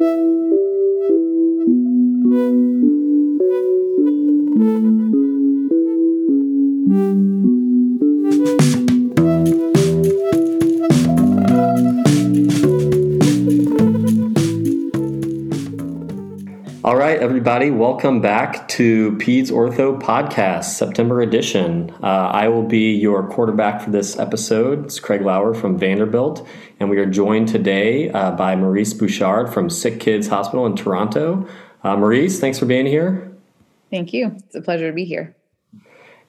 [0.00, 0.47] All
[17.38, 21.88] everybody, welcome back to Peds Ortho Podcast, September edition.
[22.02, 24.86] Uh, I will be your quarterback for this episode.
[24.86, 26.44] It's Craig Louer from Vanderbilt,
[26.80, 31.46] and we are joined today uh, by Maryse Bouchard from Sick Kids Hospital in Toronto.
[31.84, 33.30] Uh, Maryse, thanks for being here.
[33.88, 34.34] Thank you.
[34.34, 35.36] It's a pleasure to be here.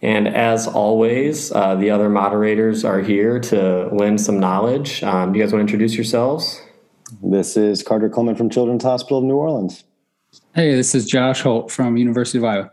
[0.03, 5.01] And as always, uh, the other moderators are here to lend some knowledge.
[5.01, 6.61] Um, do you guys want to introduce yourselves?
[7.23, 9.85] This is Carter Clement from Children's Hospital of New Orleans.
[10.53, 12.71] Hey, this is Josh Holt from University of Iowa.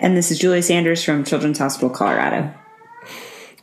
[0.00, 2.54] And this is Julie Sanders from Children's Hospital Colorado.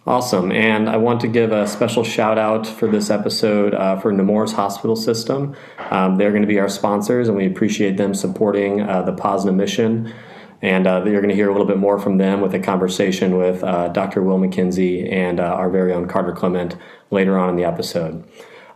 [0.05, 0.52] Awesome.
[0.52, 4.53] And I want to give a special shout out for this episode uh, for Nemours
[4.53, 5.55] Hospital System.
[5.89, 9.52] Um, they're going to be our sponsors, and we appreciate them supporting uh, the POSNA
[9.52, 10.13] mission.
[10.61, 13.36] And uh, you're going to hear a little bit more from them with a conversation
[13.36, 14.22] with uh, Dr.
[14.22, 16.75] Will Mackenzie and uh, our very own Carter Clement
[17.09, 18.23] later on in the episode.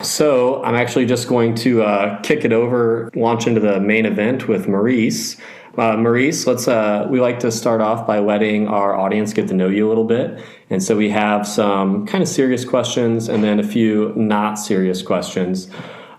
[0.03, 4.47] So I'm actually just going to uh, kick it over, launch into the main event
[4.47, 5.39] with Maryse.
[5.77, 6.67] Uh, Maryse, let's.
[6.67, 9.89] Uh, we like to start off by letting our audience get to know you a
[9.89, 14.13] little bit, and so we have some kind of serious questions and then a few
[14.15, 15.69] not serious questions.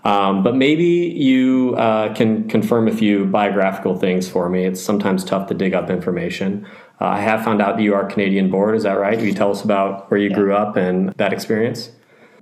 [0.05, 4.65] Um, but maybe you uh, can confirm a few biographical things for me.
[4.65, 6.65] It's sometimes tough to dig up information.
[6.99, 8.75] Uh, I have found out that you are Canadian born.
[8.75, 9.17] Is that right?
[9.17, 10.35] Can you tell us about where you yeah.
[10.35, 11.91] grew up and that experience?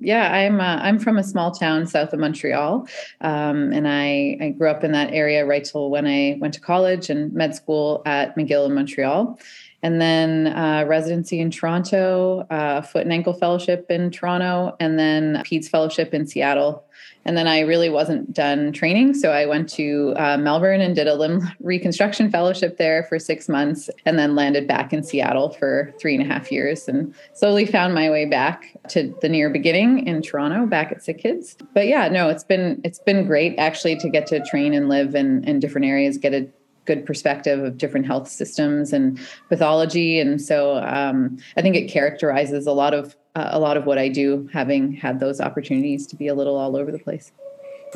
[0.01, 2.87] Yeah, I'm uh, I'm from a small town south of Montreal,
[3.21, 6.59] um, and I I grew up in that area right till when I went to
[6.59, 9.39] college and med school at McGill in Montreal,
[9.83, 15.41] and then uh, residency in Toronto, uh, foot and ankle fellowship in Toronto, and then
[15.43, 16.85] PEDS fellowship in Seattle.
[17.25, 19.13] And then I really wasn't done training.
[19.13, 23.47] So I went to uh, Melbourne and did a limb reconstruction fellowship there for six
[23.47, 27.65] months and then landed back in Seattle for three and a half years and slowly
[27.65, 31.57] found my way back to the near beginning in Toronto, back at Sick Kids.
[31.73, 35.13] But yeah, no, it's been it's been great actually to get to train and live
[35.13, 36.47] in, in different areas, get a
[36.85, 39.19] good perspective of different health systems and
[39.49, 43.85] pathology and so um, i think it characterizes a lot of uh, a lot of
[43.85, 47.31] what I do, having had those opportunities to be a little all over the place.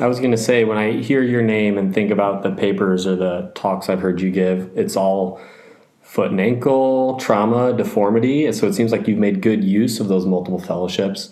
[0.00, 3.06] I was going to say, when I hear your name and think about the papers
[3.06, 5.40] or the talks I've heard you give, it's all
[6.02, 8.50] foot and ankle, trauma, deformity.
[8.52, 11.30] So it seems like you've made good use of those multiple fellowships.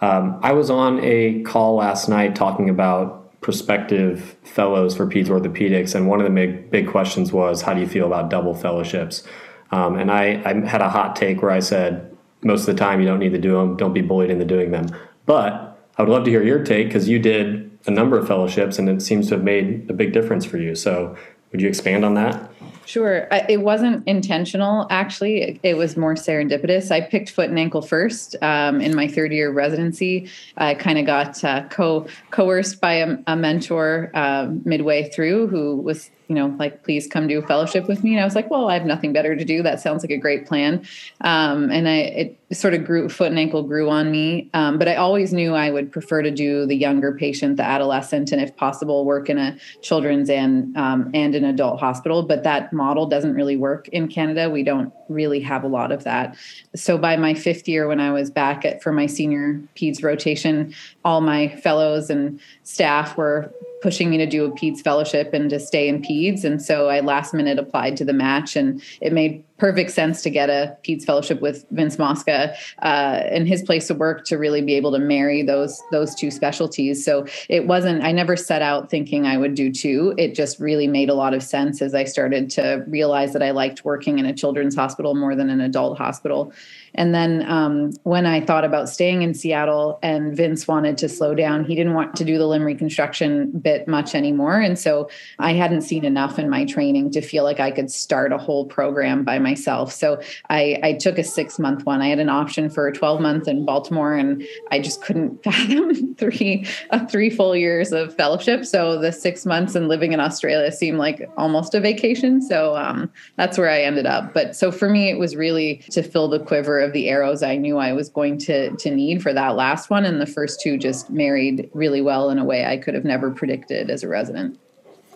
[0.00, 5.94] Um, I was on a call last night talking about prospective fellows for peds orthopedics,
[5.94, 9.22] and one of the big, big questions was, how do you feel about double fellowships?
[9.70, 13.00] Um, and I, I had a hot take where I said, most of the time
[13.00, 13.76] you don't need to do them.
[13.76, 14.86] Don't be bullied into doing them.
[15.26, 18.78] But I would love to hear your take because you did a number of fellowships
[18.78, 20.74] and it seems to have made a big difference for you.
[20.74, 21.14] So
[21.54, 22.50] would you expand on that?
[22.84, 23.32] Sure.
[23.32, 25.40] I, it wasn't intentional, actually.
[25.40, 26.90] It, it, was more serendipitous.
[26.90, 30.28] I picked foot and ankle first um, in my third year residency.
[30.56, 35.76] I kind of got uh, co- coerced by a, a mentor uh, midway through who
[35.76, 38.12] was you know, like, please come do a fellowship with me.
[38.12, 39.62] And I was like, well, I have nothing better to do.
[39.62, 40.86] That sounds like a great plan.
[41.20, 44.48] Um, and I, it sort of grew, foot and ankle grew on me.
[44.54, 48.32] Um, but I always knew I would prefer to do the younger patient, the adolescent,
[48.32, 52.22] and if possible, work in a children's and, um, and an adult hospital.
[52.22, 54.48] But that model doesn't really work in Canada.
[54.48, 56.36] We don't really have a lot of that.
[56.74, 60.74] So by my fifth year, when I was back at, for my senior PEDS rotation,
[61.04, 65.60] all my fellows and staff were pushing me to do a PEDS fellowship and to
[65.60, 66.44] stay in PEDS.
[66.44, 70.30] And so I last minute applied to the match, and it made perfect sense to
[70.30, 74.60] get a PEDS fellowship with Vince Mosca uh, in his place of work to really
[74.60, 77.04] be able to marry those those two specialties.
[77.04, 78.02] So it wasn't.
[78.02, 80.14] I never set out thinking I would do two.
[80.18, 83.52] It just really made a lot of sense as I started to realize that I
[83.52, 86.52] liked working in a children's hospital more than an adult hospital.
[86.96, 91.34] And then um, when I thought about staying in Seattle and Vince wanted to slow
[91.34, 94.60] down, he didn't want to do the limb reconstruction bit much anymore.
[94.60, 98.32] And so I hadn't seen enough in my training to feel like I could start
[98.32, 99.92] a whole program by myself.
[99.92, 100.20] So
[100.50, 102.02] I, I took a six month one.
[102.02, 104.42] I had an option for a 12 month in Baltimore, and
[104.72, 108.64] I just couldn't fathom three uh, three full years of fellowship.
[108.64, 112.42] So the six months and living in Australia seemed like almost a vacation.
[112.42, 114.34] So um, that's where I ended up.
[114.34, 117.56] But so for me, it was really to fill the quiver of the arrows I
[117.56, 120.76] knew I was going to to need for that last one, and the first two
[120.78, 124.58] just married really well in a way I could have never predicted as a resident.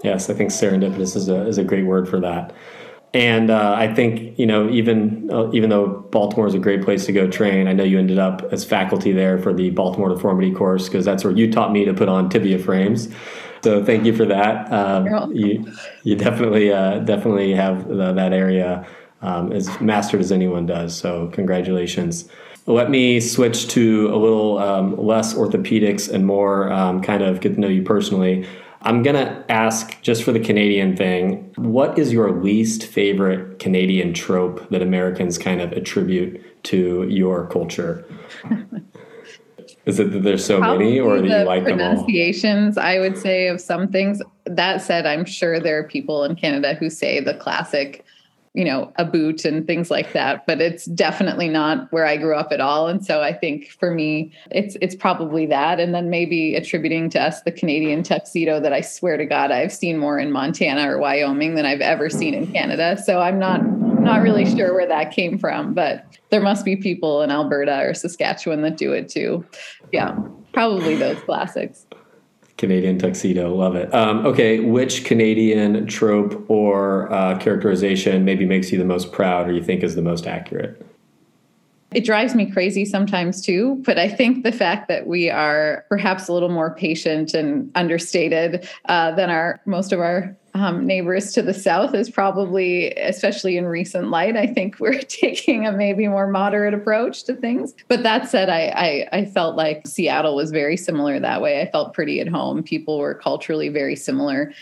[0.02, 2.52] Yes, I think serendipitous is a is a great word for that.
[3.14, 7.06] And uh, I think you know even uh, even though Baltimore is a great place
[7.06, 10.52] to go train, I know you ended up as faculty there for the Baltimore Deformity
[10.52, 13.08] course because that's where you taught me to put on tibia frames.
[13.64, 14.70] So thank you for that.
[14.72, 15.72] Um, you
[16.04, 18.86] you definitely uh, definitely have the, that area
[19.22, 20.96] um, as mastered as anyone does.
[20.96, 22.28] So congratulations.
[22.66, 27.54] Let me switch to a little um, less orthopedics and more um, kind of get
[27.54, 28.46] to know you personally.
[28.82, 31.52] I'm gonna ask just for the Canadian thing.
[31.56, 38.04] What is your least favorite Canadian trope that Americans kind of attribute to your culture?
[39.84, 41.88] Is it that there's so many, or Probably you like them all?
[41.88, 46.36] pronunciations i would say of some things that said i'm sure there are people in
[46.36, 48.04] canada who say the classic
[48.54, 52.34] you know a boot and things like that but it's definitely not where i grew
[52.34, 52.88] up at all.
[52.88, 55.80] And so i think for me it's it's probably that.
[55.80, 59.72] And then maybe attributing to us the canadian tuxedo that i swear to god i've
[59.72, 63.00] seen more in montana or wyoming than i've ever seen in canada.
[63.02, 63.60] So i'm not
[64.00, 67.94] not really sure where that came from but there must be people in alberta or
[67.94, 69.44] saskatchewan that do it too.
[69.92, 70.16] Yeah
[70.52, 71.86] probably those classics
[72.58, 73.92] Canadian tuxedo, love it.
[73.94, 79.52] Um, okay, which Canadian trope or uh, characterization maybe makes you the most proud, or
[79.52, 80.84] you think is the most accurate?
[81.94, 86.28] It drives me crazy sometimes too, but I think the fact that we are perhaps
[86.28, 91.42] a little more patient and understated uh, than our most of our um, neighbors to
[91.42, 96.26] the south is probably, especially in recent light, I think we're taking a maybe more
[96.26, 97.74] moderate approach to things.
[97.88, 98.68] But that said, I,
[99.12, 101.60] I I felt like Seattle was very similar that way.
[101.60, 102.62] I felt pretty at home.
[102.62, 104.52] People were culturally very similar.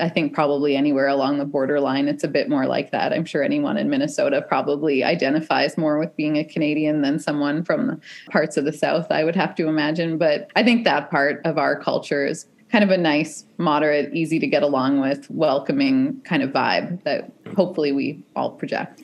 [0.00, 3.12] I think probably anywhere along the borderline, it's a bit more like that.
[3.12, 8.00] I'm sure anyone in Minnesota probably identifies more with being a Canadian than someone from
[8.30, 10.18] parts of the South, I would have to imagine.
[10.18, 14.38] But I think that part of our culture is kind of a nice, moderate, easy
[14.38, 19.02] to get along with, welcoming kind of vibe that hopefully we all project.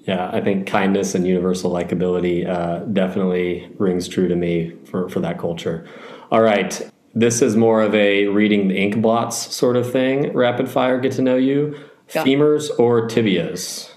[0.00, 5.20] Yeah, I think kindness and universal likability uh, definitely rings true to me for, for
[5.20, 5.86] that culture.
[6.30, 10.32] All right, this is more of a reading the ink blots sort of thing.
[10.32, 11.78] Rapid fire, get to know you.
[12.08, 13.90] Femurs or tibias?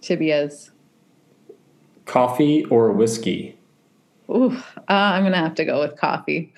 [0.00, 0.70] Tibias.
[2.04, 3.58] Coffee or whiskey?
[4.28, 6.54] Ooh, uh, I'm going to have to go with coffee.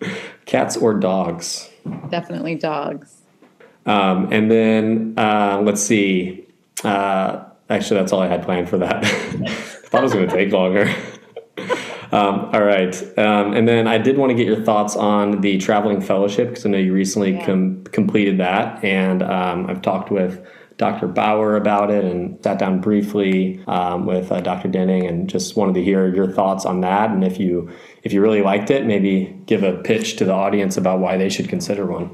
[0.54, 1.68] Cats or dogs?
[2.10, 3.22] Definitely dogs.
[3.86, 6.46] Um, and then uh, let's see.
[6.84, 9.04] Uh, actually, that's all I had planned for that.
[9.04, 9.08] I
[9.88, 10.88] thought it was going to take longer.
[12.12, 12.94] um, all right.
[13.18, 16.64] Um, and then I did want to get your thoughts on the traveling fellowship because
[16.64, 17.46] I know you recently Yeah.
[17.46, 18.84] com- completed that.
[18.84, 21.06] And um, I've talked with Dr.
[21.06, 24.68] Bauer about it and sat down briefly um, with uh, Dr.
[24.68, 27.10] Denning and just wanted to hear your thoughts on that.
[27.10, 27.70] And if you
[28.02, 31.28] if you really liked it, maybe give a pitch to the audience about why they
[31.28, 32.10] should consider one.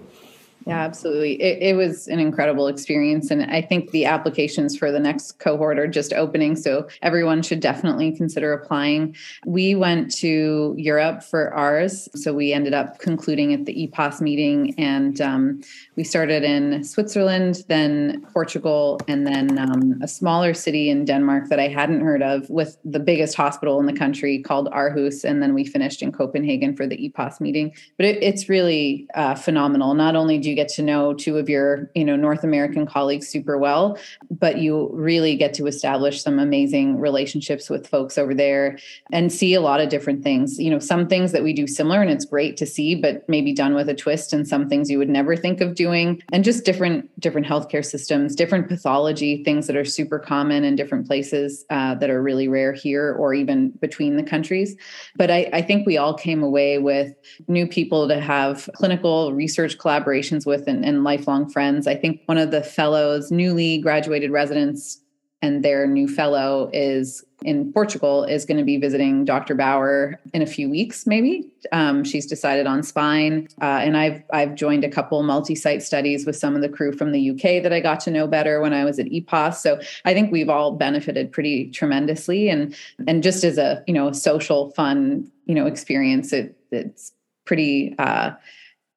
[0.67, 1.41] Yeah, absolutely.
[1.41, 3.31] It, it was an incredible experience.
[3.31, 6.55] And I think the applications for the next cohort are just opening.
[6.55, 9.17] So everyone should definitely consider applying.
[9.47, 12.09] We went to Europe for ours.
[12.15, 14.75] So we ended up concluding at the EPOS meeting.
[14.79, 15.63] And um,
[15.97, 21.59] we started in Switzerland, then Portugal, and then um, a smaller city in Denmark that
[21.59, 25.25] I hadn't heard of with the biggest hospital in the country called Aarhus.
[25.25, 27.75] And then we finished in Copenhagen for the EPOS meeting.
[27.97, 29.95] But it, it's really uh, phenomenal.
[29.95, 33.29] Not only do you get to know two of your you know North American colleagues
[33.29, 33.97] super well,
[34.31, 38.79] but you really get to establish some amazing relationships with folks over there
[39.13, 40.59] and see a lot of different things.
[40.59, 43.53] You know, some things that we do similar and it's great to see, but maybe
[43.53, 46.65] done with a twist, and some things you would never think of doing, and just
[46.65, 51.95] different different healthcare systems, different pathology, things that are super common in different places uh,
[51.95, 54.77] that are really rare here or even between the countries.
[55.17, 57.15] But I, I think we all came away with
[57.49, 59.79] new people to have clinical research
[60.41, 61.87] collaborations with and, and lifelong friends.
[61.87, 65.01] I think one of the fellows, newly graduated residents,
[65.43, 69.55] and their new fellow is in Portugal is going to be visiting Dr.
[69.55, 71.51] Bauer in a few weeks, maybe.
[71.73, 76.37] Um, she's decided on spine, uh, and I've I've joined a couple multi-site studies with
[76.37, 78.85] some of the crew from the UK that I got to know better when I
[78.85, 79.55] was at EPOS.
[79.55, 82.77] So I think we've all benefited pretty tremendously, and
[83.09, 87.13] and just as a you know social fun you know experience, it it's
[87.47, 87.95] pretty.
[87.99, 88.33] Uh,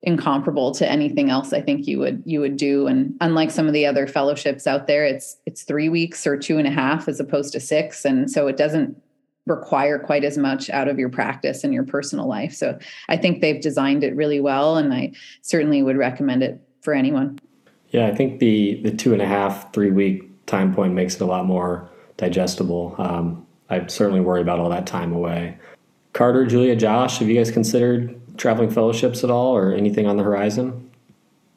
[0.03, 2.87] incomparable to anything else I think you would you would do.
[2.87, 6.57] And unlike some of the other fellowships out there, it's it's three weeks or two
[6.57, 8.03] and a half as opposed to six.
[8.03, 9.01] And so it doesn't
[9.45, 12.53] require quite as much out of your practice and your personal life.
[12.53, 12.77] So
[13.09, 17.39] I think they've designed it really well and I certainly would recommend it for anyone.
[17.89, 21.21] Yeah, I think the the two and a half, three week time point makes it
[21.21, 22.95] a lot more digestible.
[22.97, 25.57] Um, I certainly worry about all that time away.
[26.11, 30.23] Carter, Julia, Josh, have you guys considered traveling fellowships at all or anything on the
[30.23, 30.89] horizon?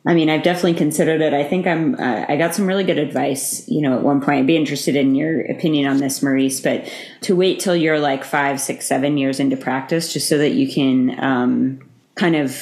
[0.06, 1.35] I mean, I've definitely considered it.
[1.35, 1.97] I think I'm.
[1.97, 3.68] Uh, I got some really good advice.
[3.68, 6.62] You know, at one point, I'd be interested in your opinion on this, Maryse.
[6.62, 6.88] But
[7.23, 10.73] to wait till you're like five, six, seven years into practice, just so that you
[10.73, 12.52] can um, kind of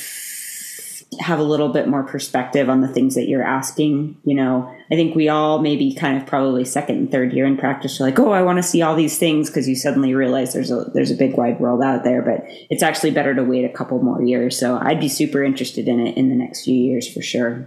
[1.21, 4.17] have a little bit more perspective on the things that you're asking.
[4.25, 7.57] You know, I think we all maybe kind of probably second and third year in
[7.57, 10.53] practice are like, oh, I want to see all these things because you suddenly realize
[10.53, 12.23] there's a there's a big wide world out there.
[12.23, 14.59] But it's actually better to wait a couple more years.
[14.59, 17.67] So I'd be super interested in it in the next few years for sure.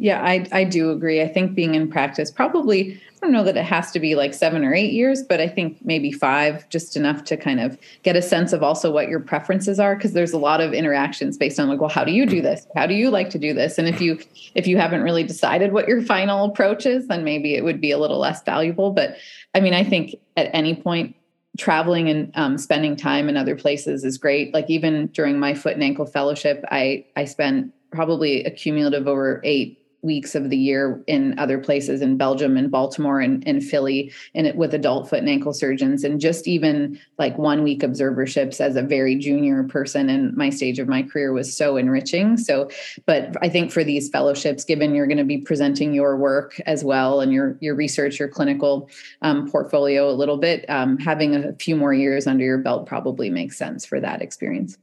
[0.00, 1.20] Yeah, I I do agree.
[1.20, 4.32] I think being in practice probably I don't know that it has to be like
[4.32, 8.14] seven or eight years, but I think maybe five, just enough to kind of get
[8.14, 9.98] a sense of also what your preferences are.
[9.98, 12.64] Cause there's a lot of interactions based on like, well, how do you do this?
[12.76, 13.76] How do you like to do this?
[13.76, 14.20] And if you
[14.54, 17.90] if you haven't really decided what your final approach is, then maybe it would be
[17.90, 18.92] a little less valuable.
[18.92, 19.16] But
[19.54, 21.16] I mean, I think at any point
[21.58, 24.54] traveling and um, spending time in other places is great.
[24.54, 29.40] Like even during my foot and ankle fellowship, I I spent probably a cumulative over
[29.44, 34.12] eight weeks of the year in other places in Belgium and Baltimore and, and Philly
[34.34, 38.60] and it, with adult foot and ankle surgeons and just even like one week observerships
[38.60, 42.36] as a very junior person in my stage of my career was so enriching.
[42.36, 42.70] So
[43.06, 46.84] but I think for these fellowships given you're going to be presenting your work as
[46.84, 48.88] well and your your research your clinical
[49.22, 53.30] um, portfolio a little bit um, having a few more years under your belt probably
[53.30, 54.78] makes sense for that experience.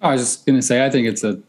[0.00, 1.40] I was just going to say I think it's a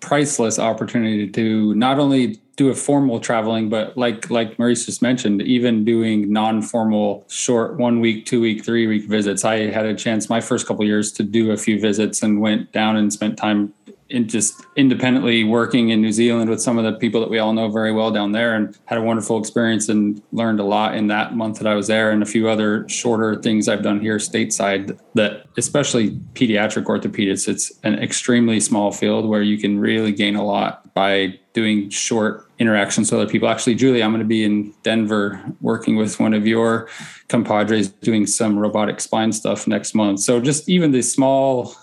[0.00, 5.40] priceless opportunity to not only do a formal traveling, but like like Maryse just mentioned,
[5.42, 9.44] even doing non-formal, short one week, two week, three week visits.
[9.44, 12.72] I had a chance my first couple years to do a few visits and went
[12.72, 13.72] down and spent time
[14.10, 17.52] in just independently working in New Zealand with some of the people that we all
[17.52, 21.06] know very well down there and had a wonderful experience and learned a lot in
[21.06, 24.16] that month that I was there and a few other shorter things I've done here
[24.18, 30.34] stateside that especially pediatric orthopedics it's an extremely small field where you can really gain
[30.34, 33.48] a lot by doing short interactions with other people.
[33.48, 36.88] Actually Julie I'm going to be in Denver working with one of your
[37.28, 40.20] compadres doing some robotic spine stuff next month.
[40.20, 41.76] So just even the small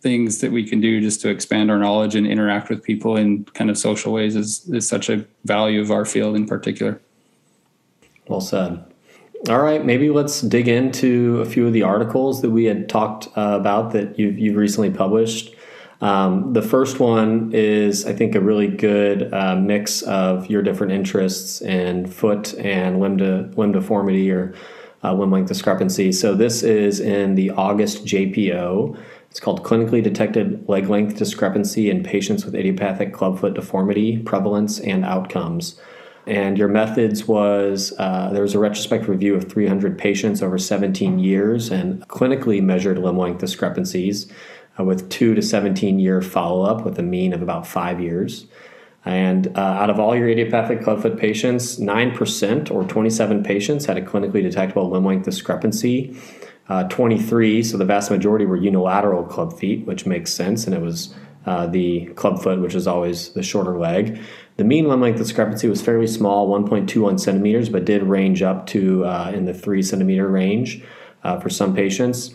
[0.00, 3.44] things that we can do just to expand our knowledge and interact with people in
[3.46, 7.00] kind of social ways is, is such a value of our field in particular.
[8.28, 8.84] Well said.
[9.48, 13.28] All right, maybe let's dig into a few of the articles that we had talked
[13.36, 15.54] uh, about that you've, you've recently published.
[16.00, 20.92] Um, the first one is, I think, a really good uh, mix of your different
[20.92, 24.54] interests in foot and limb, de- limb deformity or
[25.02, 26.12] uh, limb length discrepancy.
[26.12, 28.98] So, this is in the August JPO.
[29.30, 35.04] It's called Clinically Detected Leg Length Discrepancy in Patients with Idiopathic Clubfoot Deformity, Prevalence, and
[35.04, 35.78] Outcomes.
[36.26, 41.18] And your methods was uh, there was a retrospective review of 300 patients over 17
[41.18, 44.30] years and clinically measured limb length discrepancies
[44.78, 48.46] uh, with 2 to 17 year follow up with a mean of about five years.
[49.04, 54.02] And uh, out of all your idiopathic clubfoot patients, 9% or 27 patients had a
[54.02, 56.14] clinically detectable limb length discrepancy
[56.68, 60.82] uh, 23, so the vast majority were unilateral club feet, which makes sense, and it
[60.82, 61.14] was
[61.46, 64.20] uh, the club foot, which is always the shorter leg.
[64.56, 69.04] The mean limb length discrepancy was fairly small, 1.21 centimeters, but did range up to
[69.04, 70.82] uh, in the three centimeter range
[71.24, 72.34] uh, for some patients.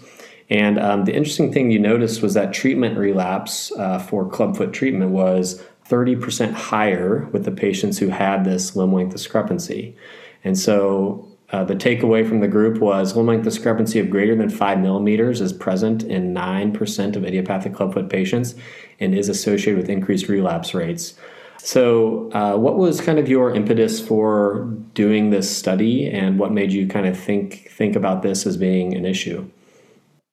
[0.50, 5.12] And um, the interesting thing you noticed was that treatment relapse uh, for clubfoot treatment
[5.12, 9.96] was 30% higher with the patients who had this limb length discrepancy.
[10.44, 14.50] And so uh, the takeaway from the group was limb length discrepancy of greater than
[14.50, 18.56] five millimeters is present in 9% of idiopathic clubfoot patients
[19.00, 21.14] and is associated with increased relapse rates.
[21.60, 26.74] So, uh, what was kind of your impetus for doing this study, and what made
[26.74, 29.50] you kind of think think about this as being an issue?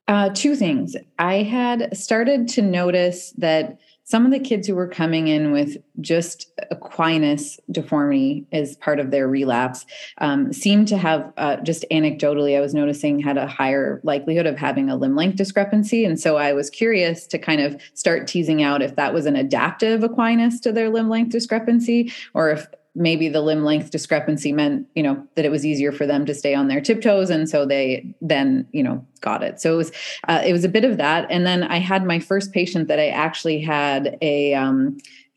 [0.09, 0.97] Uh, two things.
[1.21, 3.79] I had started to notice that
[4.11, 9.13] some of the kids who were coming in with just equinus deformity as part of
[9.13, 9.87] their relapse
[10.19, 14.57] um, seemed to have uh, just anecdotally i was noticing had a higher likelihood of
[14.57, 16.05] having a limb length discrepancy.
[16.05, 19.37] And so i was curious to kind of start teasing out if that was an
[19.37, 24.87] adaptive equinus to their limb length discrepancy or if maybe the limb length discrepancy meant
[24.95, 27.65] you know that it was easier for them to stay on their tiptoes and so
[27.65, 29.93] they then you know got it so it was
[30.29, 32.99] uh, it was a bit of that and then i had my first patient that
[32.99, 34.97] i actually had a um,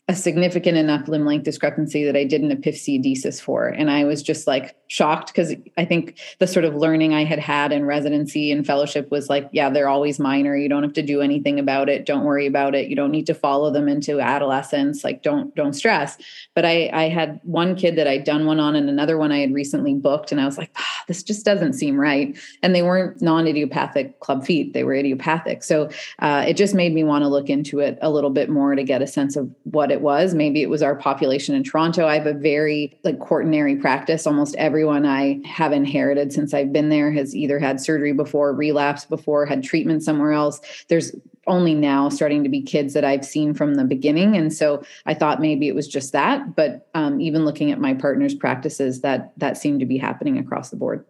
[0.09, 3.67] a significant enough limb length discrepancy that I did an epiphysiodesis for.
[3.67, 7.39] And I was just like shocked because I think the sort of learning I had
[7.39, 10.55] had in residency and fellowship was like, yeah, they're always minor.
[10.55, 12.05] You don't have to do anything about it.
[12.05, 12.89] Don't worry about it.
[12.89, 15.03] You don't need to follow them into adolescence.
[15.03, 16.19] Like don't, don't stress.
[16.53, 19.39] But I, I had one kid that I'd done one on and another one I
[19.39, 20.31] had recently booked.
[20.31, 22.37] And I was like, ah, this just doesn't seem right.
[22.61, 24.73] And they weren't non-idiopathic club feet.
[24.73, 25.63] They were idiopathic.
[25.63, 28.75] So uh, it just made me want to look into it a little bit more
[28.75, 30.35] to get a sense of what it was.
[30.35, 32.05] Maybe it was our population in Toronto.
[32.05, 34.27] I have a very like quaternary practice.
[34.27, 39.05] Almost everyone I have inherited since I've been there has either had surgery before, relapse
[39.05, 40.59] before, had treatment somewhere else.
[40.89, 41.15] There's
[41.47, 44.35] only now starting to be kids that I've seen from the beginning.
[44.35, 46.53] And so I thought maybe it was just that.
[46.53, 50.69] But um, even looking at my partner's practices, that that seemed to be happening across
[50.69, 51.05] the board.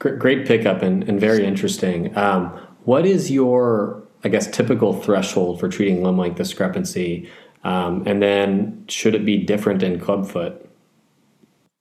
[0.00, 2.16] Great pickup and, and very interesting.
[2.18, 2.48] Um,
[2.82, 7.30] what is your, I guess, typical threshold for treating limb length discrepancy?
[7.62, 10.68] Um, and then should it be different in clubfoot?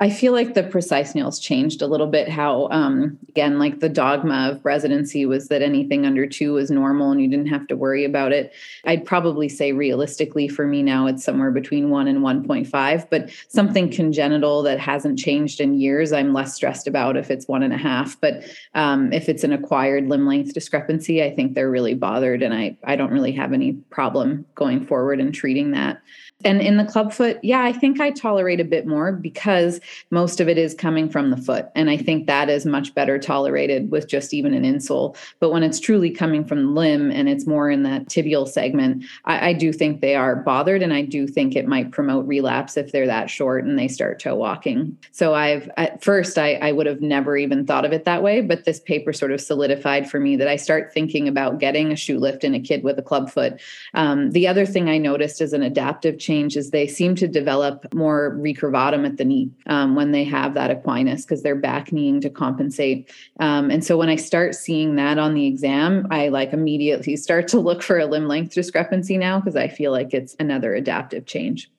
[0.01, 2.27] I feel like the precise nails changed a little bit.
[2.27, 7.11] How, um, again, like the dogma of residency was that anything under two was normal
[7.11, 8.51] and you didn't have to worry about it.
[8.85, 13.91] I'd probably say realistically for me now, it's somewhere between one and 1.5, but something
[13.91, 17.77] congenital that hasn't changed in years, I'm less stressed about if it's one and a
[17.77, 18.19] half.
[18.19, 18.43] But
[18.73, 22.75] um, if it's an acquired limb length discrepancy, I think they're really bothered and I,
[22.83, 26.01] I don't really have any problem going forward and treating that.
[26.43, 29.79] And in the clubfoot, yeah, I think I tolerate a bit more because
[30.09, 31.67] most of it is coming from the foot.
[31.75, 35.15] And I think that is much better tolerated with just even an insole.
[35.39, 39.03] But when it's truly coming from the limb and it's more in that tibial segment,
[39.25, 40.81] I, I do think they are bothered.
[40.81, 44.19] And I do think it might promote relapse if they're that short and they start
[44.19, 44.97] toe walking.
[45.11, 48.41] So I've, at first, I, I would have never even thought of it that way.
[48.41, 51.95] But this paper sort of solidified for me that I start thinking about getting a
[51.95, 53.59] shoe lift in a kid with a clubfoot.
[53.93, 57.27] Um, the other thing I noticed is an adaptive change change is they seem to
[57.27, 61.91] develop more recurvatum at the knee um, when they have that equinus because they're back
[61.91, 63.11] kneeing to compensate.
[63.41, 67.49] Um, and so when I start seeing that on the exam, I like immediately start
[67.49, 71.25] to look for a limb length discrepancy now because I feel like it's another adaptive
[71.25, 71.69] change.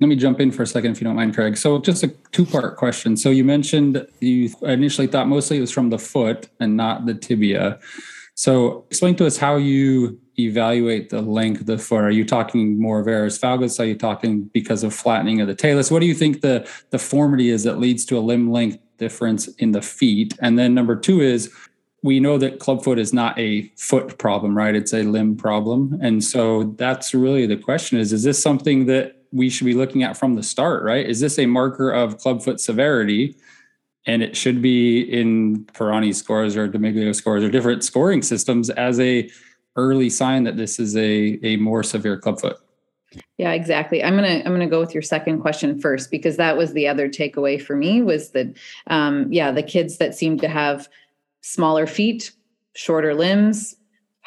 [0.00, 1.56] Let me jump in for a second, if you don't mind, Craig.
[1.58, 3.16] So, just a two part question.
[3.16, 7.14] So, you mentioned you initially thought mostly it was from the foot and not the
[7.14, 7.80] tibia.
[8.36, 12.04] So, explain to us how you evaluate the length of the foot?
[12.04, 13.80] Are you talking more varus valgus?
[13.80, 15.90] Are you talking because of flattening of the talus?
[15.90, 19.72] What do you think the deformity is that leads to a limb length difference in
[19.72, 20.34] the feet?
[20.40, 21.52] And then number two is
[22.02, 24.76] we know that clubfoot is not a foot problem, right?
[24.76, 25.98] It's a limb problem.
[26.00, 30.02] And so that's really the question is, is this something that we should be looking
[30.02, 31.04] at from the start, right?
[31.04, 33.36] Is this a marker of clubfoot severity?
[34.06, 38.98] And it should be in Pirani scores or Dimeglio scores or different scoring systems as
[39.00, 39.28] a
[39.78, 42.58] early sign that this is a, a more severe clubfoot?
[43.38, 44.04] Yeah, exactly.
[44.04, 47.08] I'm gonna I'm gonna go with your second question first because that was the other
[47.08, 48.48] takeaway for me was that
[48.88, 50.88] um, yeah the kids that seem to have
[51.40, 52.32] smaller feet,
[52.74, 53.76] shorter limbs,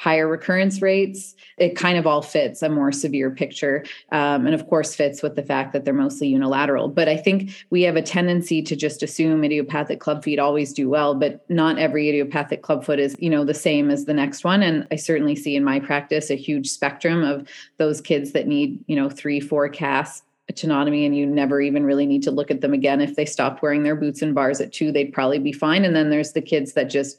[0.01, 1.35] higher recurrence rates.
[1.59, 3.85] It kind of all fits a more severe picture.
[4.11, 6.87] Um, and of course, fits with the fact that they're mostly unilateral.
[6.87, 10.89] But I think we have a tendency to just assume idiopathic club feet always do
[10.89, 14.43] well, but not every idiopathic club foot is, you know, the same as the next
[14.43, 14.63] one.
[14.63, 18.83] And I certainly see in my practice a huge spectrum of those kids that need,
[18.87, 22.61] you know, three, four casts tenotomy and you never even really need to look at
[22.61, 25.53] them again if they stopped wearing their boots and bars at two they'd probably be
[25.53, 27.17] fine and then there's the kids that just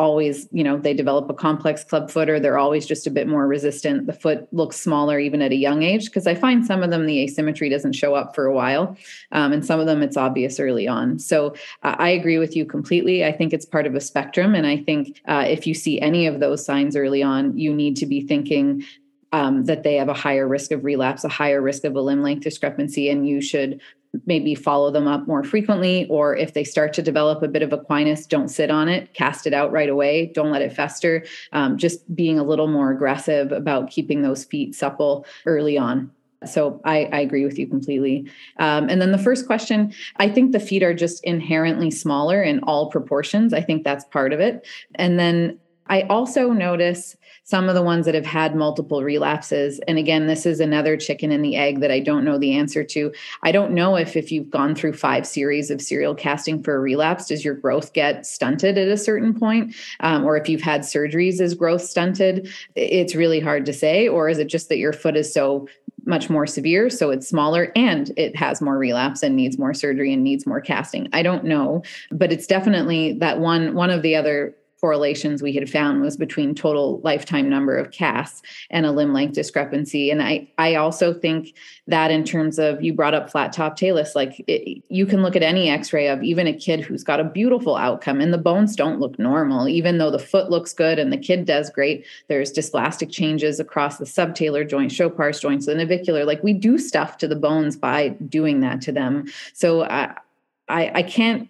[0.00, 2.40] always, you know, they develop a complex club footer.
[2.40, 4.06] They're always just a bit more resistant.
[4.06, 7.04] The foot looks smaller even at a young age because I find some of them
[7.04, 8.96] the asymmetry doesn't show up for a while,
[9.32, 11.18] um, and some of them it's obvious early on.
[11.18, 13.24] So uh, I agree with you completely.
[13.24, 16.26] I think it's part of a spectrum, and I think uh, if you see any
[16.26, 18.82] of those signs early on, you need to be thinking
[19.32, 22.22] um, that they have a higher risk of relapse, a higher risk of a limb
[22.22, 23.80] length discrepancy, and you should
[24.26, 26.06] maybe follow them up more frequently.
[26.08, 29.46] Or if they start to develop a bit of equinus, don't sit on it, cast
[29.46, 31.24] it out right away, don't let it fester.
[31.52, 36.10] Um, just being a little more aggressive about keeping those feet supple early on.
[36.46, 38.26] So I, I, agree with you completely.
[38.58, 42.60] Um, and then the first question, I think the feet are just inherently smaller in
[42.60, 43.52] all proportions.
[43.52, 44.66] I think that's part of it.
[44.94, 47.14] And then I also notice
[47.50, 49.80] some of the ones that have had multiple relapses.
[49.88, 52.84] And again this is another chicken and the egg that i don't know the answer
[52.84, 53.12] to.
[53.42, 56.80] I don't know if if you've gone through five series of serial casting for a
[56.80, 59.74] relapse does your growth get stunted at a certain point?
[60.00, 62.48] Um, or if you've had surgeries is growth stunted?
[62.76, 64.06] It's really hard to say.
[64.06, 65.66] Or is it just that your foot is so
[66.06, 70.12] much more severe so it's smaller and it has more relapse and needs more surgery
[70.12, 71.08] and needs more casting?
[71.12, 71.82] I don't know.
[72.10, 76.54] But it's definitely that one one of the other correlations we had found was between
[76.54, 80.10] total lifetime number of casts and a limb length discrepancy.
[80.10, 81.54] And I, I also think
[81.86, 85.36] that in terms of you brought up flat top talus, like it, you can look
[85.36, 88.74] at any x-ray of even a kid who's got a beautiful outcome and the bones
[88.74, 92.06] don't look normal, even though the foot looks good and the kid does great.
[92.28, 96.24] There's dysplastic changes across the subtalar joint, Chopard's joints, the navicular.
[96.24, 99.26] Like we do stuff to the bones by doing that to them.
[99.52, 100.14] So I,
[100.68, 101.48] I, I can't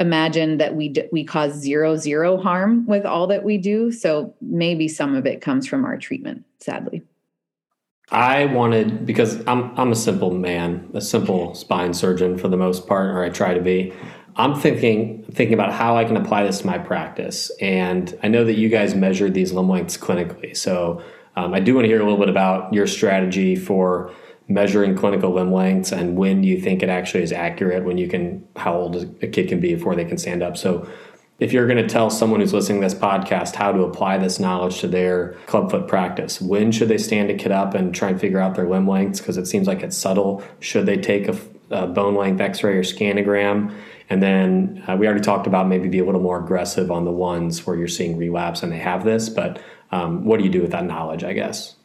[0.00, 3.90] imagine that we d- we cause zero zero harm with all that we do.
[3.92, 7.02] So maybe some of it comes from our treatment sadly.
[8.10, 12.86] I wanted because i'm i'm a simple man a simple spine surgeon for the most
[12.86, 13.92] part or i try to be.
[14.36, 17.50] I'm thinking thinking about how i can apply this to my practice.
[17.60, 20.56] And i know that you guys measured these limb lengths clinically.
[20.56, 21.02] So
[21.36, 24.10] Um, I do want to hear a little bit about your strategy for
[24.48, 28.46] measuring clinical limb lengths and when you think it actually is accurate when you can
[28.56, 30.56] how old a kid can be before they can stand up.
[30.56, 30.88] So
[31.38, 34.40] if you're going to tell someone who's listening to this podcast how to apply this
[34.40, 38.20] knowledge to their clubfoot practice when should they stand a kid up and try and
[38.20, 39.20] figure out their limb lengths?
[39.20, 40.42] Because it seems like it's subtle.
[40.60, 41.38] Should they take a,
[41.70, 43.72] a bone length x-ray or scanogram?
[44.10, 47.10] And then uh, we already talked about maybe be a little more aggressive on the
[47.10, 50.62] ones where you're seeing relapse and they have this but um, what do you do
[50.62, 51.77] with that knowledge i guess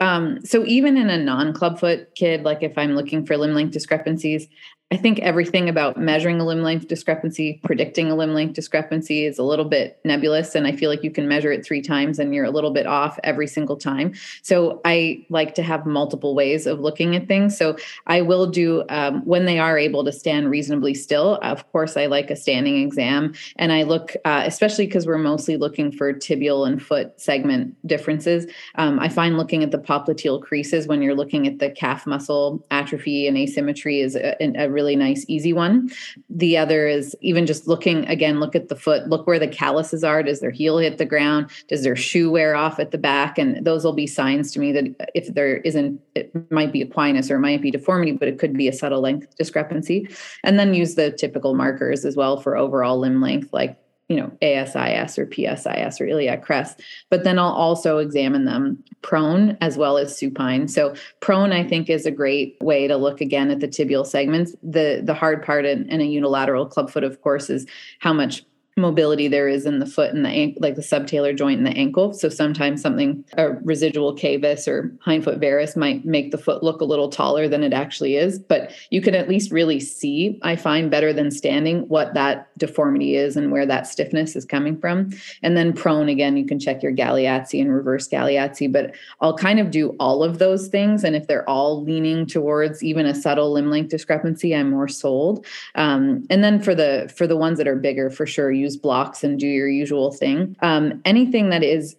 [0.00, 4.46] um, so even in a non-clubfoot kid, like if I'm looking for limb length discrepancies,
[4.92, 9.36] I think everything about measuring a limb length discrepancy, predicting a limb length discrepancy is
[9.36, 10.54] a little bit nebulous.
[10.54, 12.86] And I feel like you can measure it three times and you're a little bit
[12.86, 14.14] off every single time.
[14.42, 17.58] So I like to have multiple ways of looking at things.
[17.58, 21.96] So I will do, um, when they are able to stand reasonably still, of course,
[21.96, 23.34] I like a standing exam.
[23.56, 28.46] And I look, uh, especially because we're mostly looking for tibial and foot segment differences.
[28.76, 32.64] Um, I find looking at the popliteal creases when you're looking at the calf muscle
[32.70, 35.90] atrophy and asymmetry is a, a really nice, easy one.
[36.28, 40.04] The other is even just looking again, look at the foot, look where the calluses
[40.04, 40.22] are.
[40.22, 41.50] Does their heel hit the ground?
[41.68, 43.38] Does their shoe wear off at the back?
[43.38, 47.30] And those will be signs to me that if there isn't, it might be equinus
[47.30, 50.08] or it might be deformity, but it could be a subtle length discrepancy.
[50.44, 54.30] And then use the typical markers as well for overall limb length, like you know,
[54.40, 59.98] ASIS or PSIS or iliac crest, but then I'll also examine them prone as well
[59.98, 60.68] as supine.
[60.68, 64.54] So prone, I think, is a great way to look again at the tibial segments.
[64.62, 67.66] The the hard part in, in a unilateral clubfoot, of course, is
[67.98, 68.44] how much
[68.78, 71.78] mobility there is in the foot and the ankle, like the subtalar joint and the
[71.78, 72.12] ankle.
[72.12, 76.84] So sometimes something, a residual cavus or hindfoot varus might make the foot look a
[76.84, 78.38] little taller than it actually is.
[78.38, 83.16] But you can at least really see, I find better than standing, what that deformity
[83.16, 85.10] is and where that stiffness is coming from.
[85.42, 88.70] And then prone, again, you can check your Galeazzi and reverse Galeazzi.
[88.70, 91.02] But I'll kind of do all of those things.
[91.02, 95.46] And if they're all leaning towards even a subtle limb length discrepancy, I'm more sold.
[95.76, 98.76] Um, and then for the for the ones that are bigger, for sure, you use
[98.76, 100.56] blocks and do your usual thing.
[100.60, 101.96] Um, anything that is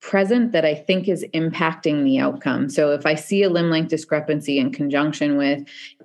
[0.00, 2.70] present that I think is impacting the outcome.
[2.70, 5.62] So if I see a limb length discrepancy in conjunction with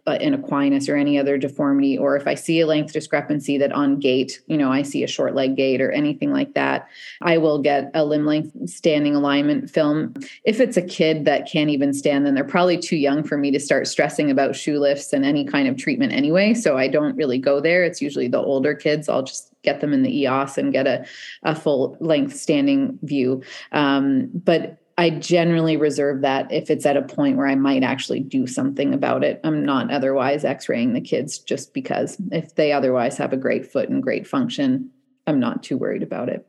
[0.07, 3.71] uh, an equinus or any other deformity, or if I see a length discrepancy that
[3.71, 6.87] on gait, you know, I see a short leg gait or anything like that,
[7.21, 10.13] I will get a limb length standing alignment film.
[10.43, 13.49] If it's a kid that can't even stand, then they're probably too young for me
[13.51, 16.53] to start stressing about shoe lifts and any kind of treatment anyway.
[16.53, 17.83] So I don't really go there.
[17.83, 19.07] It's usually the older kids.
[19.09, 21.05] I'll just get them in the EOS and get a,
[21.43, 23.43] a full length standing view.
[23.71, 28.21] Um, but I generally reserve that if it's at a point where I might actually
[28.21, 29.41] do something about it.
[29.43, 33.69] I'm not otherwise x raying the kids just because if they otherwise have a great
[33.69, 34.89] foot and great function,
[35.27, 36.47] I'm not too worried about it.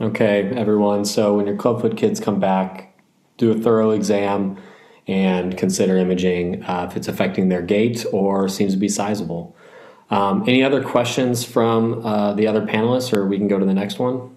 [0.00, 1.04] Okay, everyone.
[1.04, 2.98] So when your clubfoot kids come back,
[3.38, 4.58] do a thorough exam
[5.06, 9.56] and consider imaging uh, if it's affecting their gait or seems to be sizable.
[10.12, 13.72] Um, any other questions from uh, the other panelists, or we can go to the
[13.72, 14.36] next one?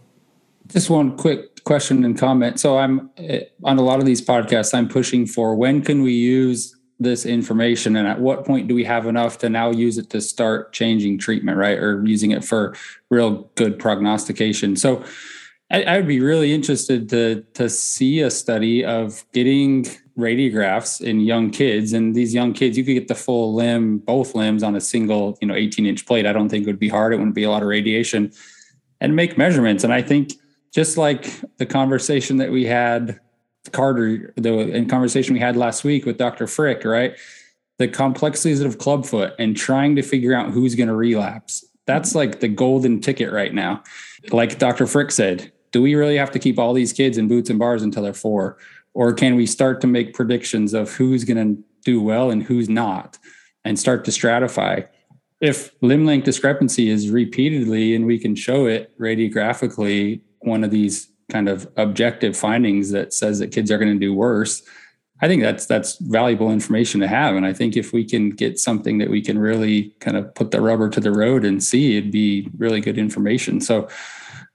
[0.67, 2.61] Just one quick question and comment.
[2.61, 4.73] So I'm eh, on a lot of these podcasts.
[4.73, 8.85] I'm pushing for when can we use this information, and at what point do we
[8.85, 12.73] have enough to now use it to start changing treatment, right, or using it for
[13.09, 14.77] real good prognostication.
[14.77, 15.03] So
[15.71, 19.85] I, I would be really interested to to see a study of getting
[20.17, 24.33] radiographs in young kids and these young kids you could get the full limb both
[24.33, 26.87] limbs on a single you know 18 inch plate i don't think it would be
[26.87, 28.31] hard it wouldn't be a lot of radiation
[29.01, 30.31] and make measurements and i think
[30.73, 33.19] just like the conversation that we had
[33.71, 36.47] Carter, the conversation we had last week with Dr.
[36.47, 37.17] Frick, right?
[37.77, 41.65] The complexities of clubfoot and trying to figure out who's going to relapse.
[41.85, 43.83] That's like the golden ticket right now.
[44.31, 44.87] Like Dr.
[44.87, 47.83] Frick said, do we really have to keep all these kids in boots and bars
[47.83, 48.57] until they're four?
[48.93, 52.69] Or can we start to make predictions of who's going to do well and who's
[52.69, 53.17] not
[53.65, 54.87] and start to stratify?
[55.41, 61.09] If limb length discrepancy is repeatedly and we can show it radiographically one of these
[61.29, 64.61] kind of objective findings that says that kids are going to do worse
[65.21, 68.59] i think that's that's valuable information to have and i think if we can get
[68.59, 71.97] something that we can really kind of put the rubber to the road and see
[71.97, 73.87] it'd be really good information so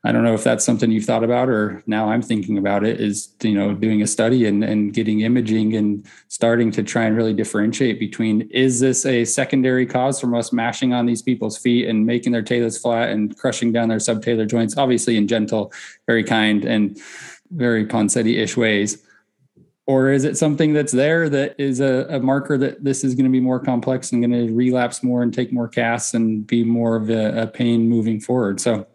[0.02, 3.00] I don't know if that's something you've thought about or now I'm thinking about it
[3.00, 7.14] is, you know, doing a study and, and getting imaging and starting to try and
[7.14, 11.86] really differentiate between is this a secondary cause from us mashing on these people's feet
[11.86, 15.70] and making their talus flat and crushing down their subtalar joints, obviously in gentle,
[16.06, 16.98] very kind and
[17.50, 19.02] very Ponseti-ish ways.
[19.86, 23.24] Or is it something that's there that is a, a marker that this is going
[23.24, 26.64] to be more complex and going to relapse more and take more casts and be
[26.64, 28.60] more of a, a pain moving forward?
[28.60, 28.86] So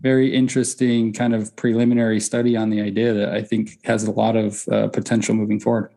[0.00, 4.36] very interesting kind of preliminary study on the idea that I think has a lot
[4.36, 5.90] of uh, potential moving forward.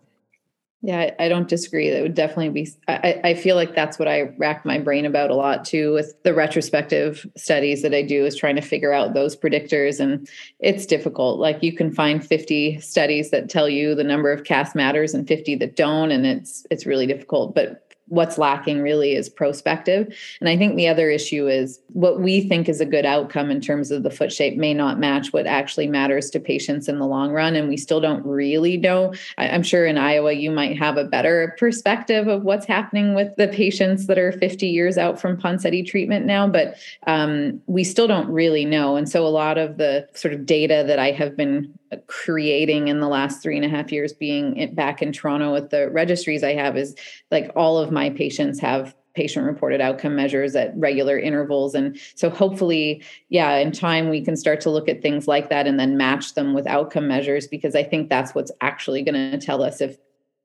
[0.82, 1.90] Yeah, I don't disagree.
[1.90, 2.72] That would definitely be.
[2.88, 6.16] I, I feel like that's what I rack my brain about a lot too with
[6.24, 10.00] the retrospective studies that I do is trying to figure out those predictors.
[10.00, 10.26] And
[10.60, 11.38] it's difficult.
[11.38, 15.28] Like you can find 50 studies that tell you the number of casts matters and
[15.28, 16.12] 50 that don't.
[16.12, 17.54] And it's it's really difficult.
[17.54, 20.14] But what's lacking really is prospective.
[20.40, 23.62] And I think the other issue is what we think is a good outcome in
[23.62, 27.08] terms of the foot shape may not match what actually matters to patients in the
[27.08, 27.56] long run.
[27.56, 29.14] And we still don't really know.
[29.38, 33.48] I'm sure in Iowa, you might have a better perspective of what's happening with the
[33.48, 36.76] patients that are 50 years out from Ponseti treatment now, but
[37.08, 38.96] um, we still don't really know.
[38.96, 43.00] And so a lot of the sort of data that I have been creating in
[43.00, 46.54] the last three and a half years being back in Toronto with the registries I
[46.54, 46.96] have is
[47.32, 51.74] like all of my patients have patient reported outcome measures at regular intervals.
[51.76, 55.68] And so hopefully yeah in time we can start to look at things like that
[55.68, 59.38] and then match them with outcome measures because i think that's what's actually going to
[59.44, 59.98] tell us if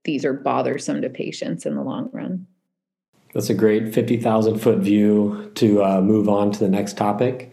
[0.05, 2.47] these are bothersome to patients in the long run.
[3.33, 7.53] That's a great 50,000 foot view to uh, move on to the next topic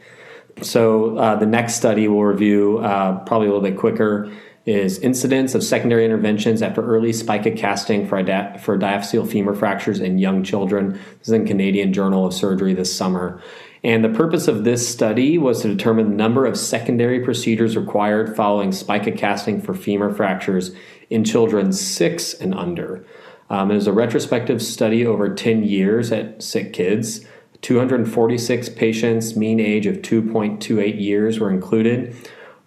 [0.61, 4.31] so uh, the next study we'll review, uh, probably a little bit quicker,
[4.65, 8.17] is incidence of secondary interventions after early spica casting for,
[8.59, 10.91] for diaphyseal femur fractures in young children.
[11.19, 13.41] This is in Canadian Journal of Surgery this summer.
[13.83, 18.35] And the purpose of this study was to determine the number of secondary procedures required
[18.35, 20.71] following spica casting for femur fractures
[21.09, 23.03] in children six and under.
[23.49, 27.25] Um, it was a retrospective study over 10 years at sick kids.
[27.61, 32.15] 246 patients, mean age of 2.28 years, were included.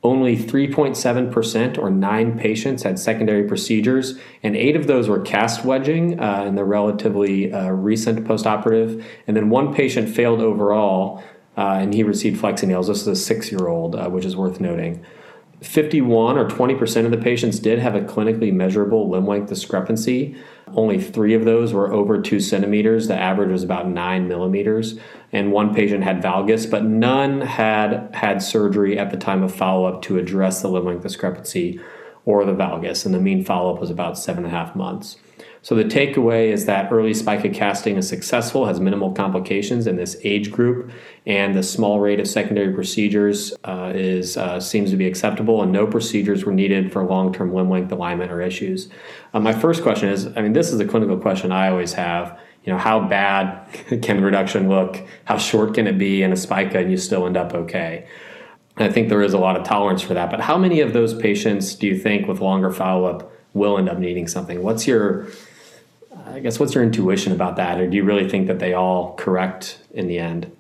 [0.05, 6.21] Only 3.7% or nine patients had secondary procedures, and eight of those were cast wedging
[6.21, 9.03] uh, in the relatively uh, recent postoperative.
[9.27, 11.25] And then one patient failed overall,
[11.57, 12.89] uh, and he received flexing nails.
[12.89, 15.05] This is a six year old, uh, which is worth noting.
[15.63, 20.37] 51 or 20% of the patients did have a clinically measurable limb length discrepancy.
[20.77, 23.09] Only three of those were over two centimeters.
[23.09, 24.99] The average was about nine millimeters.
[25.33, 29.87] And one patient had valgus, but none had had surgery at the time of follow
[29.87, 31.81] up to address the limb length discrepancy
[32.25, 33.05] or the valgus.
[33.05, 35.17] And the mean follow up was about seven and a half months.
[35.65, 40.15] So the takeaway is that early spica casting is successful, has minimal complications in this
[40.23, 40.91] age group,
[41.25, 45.73] and the small rate of secondary procedures uh, is uh, seems to be acceptable, and
[45.73, 48.91] no procedures were needed for long-term limb length alignment or issues.
[49.33, 52.39] Uh, my first question is, I mean, this is a clinical question I always have.
[52.65, 53.67] You know, how bad
[54.03, 55.01] can the reduction look?
[55.25, 58.07] How short can it be in a spica, and you still end up okay?
[58.77, 60.31] I think there is a lot of tolerance for that.
[60.31, 63.97] But how many of those patients do you think, with longer follow-up, will end up
[63.97, 64.63] needing something?
[64.63, 65.29] What's your
[66.27, 69.15] I guess what's your intuition about that, or do you really think that they all
[69.15, 70.51] correct in the end?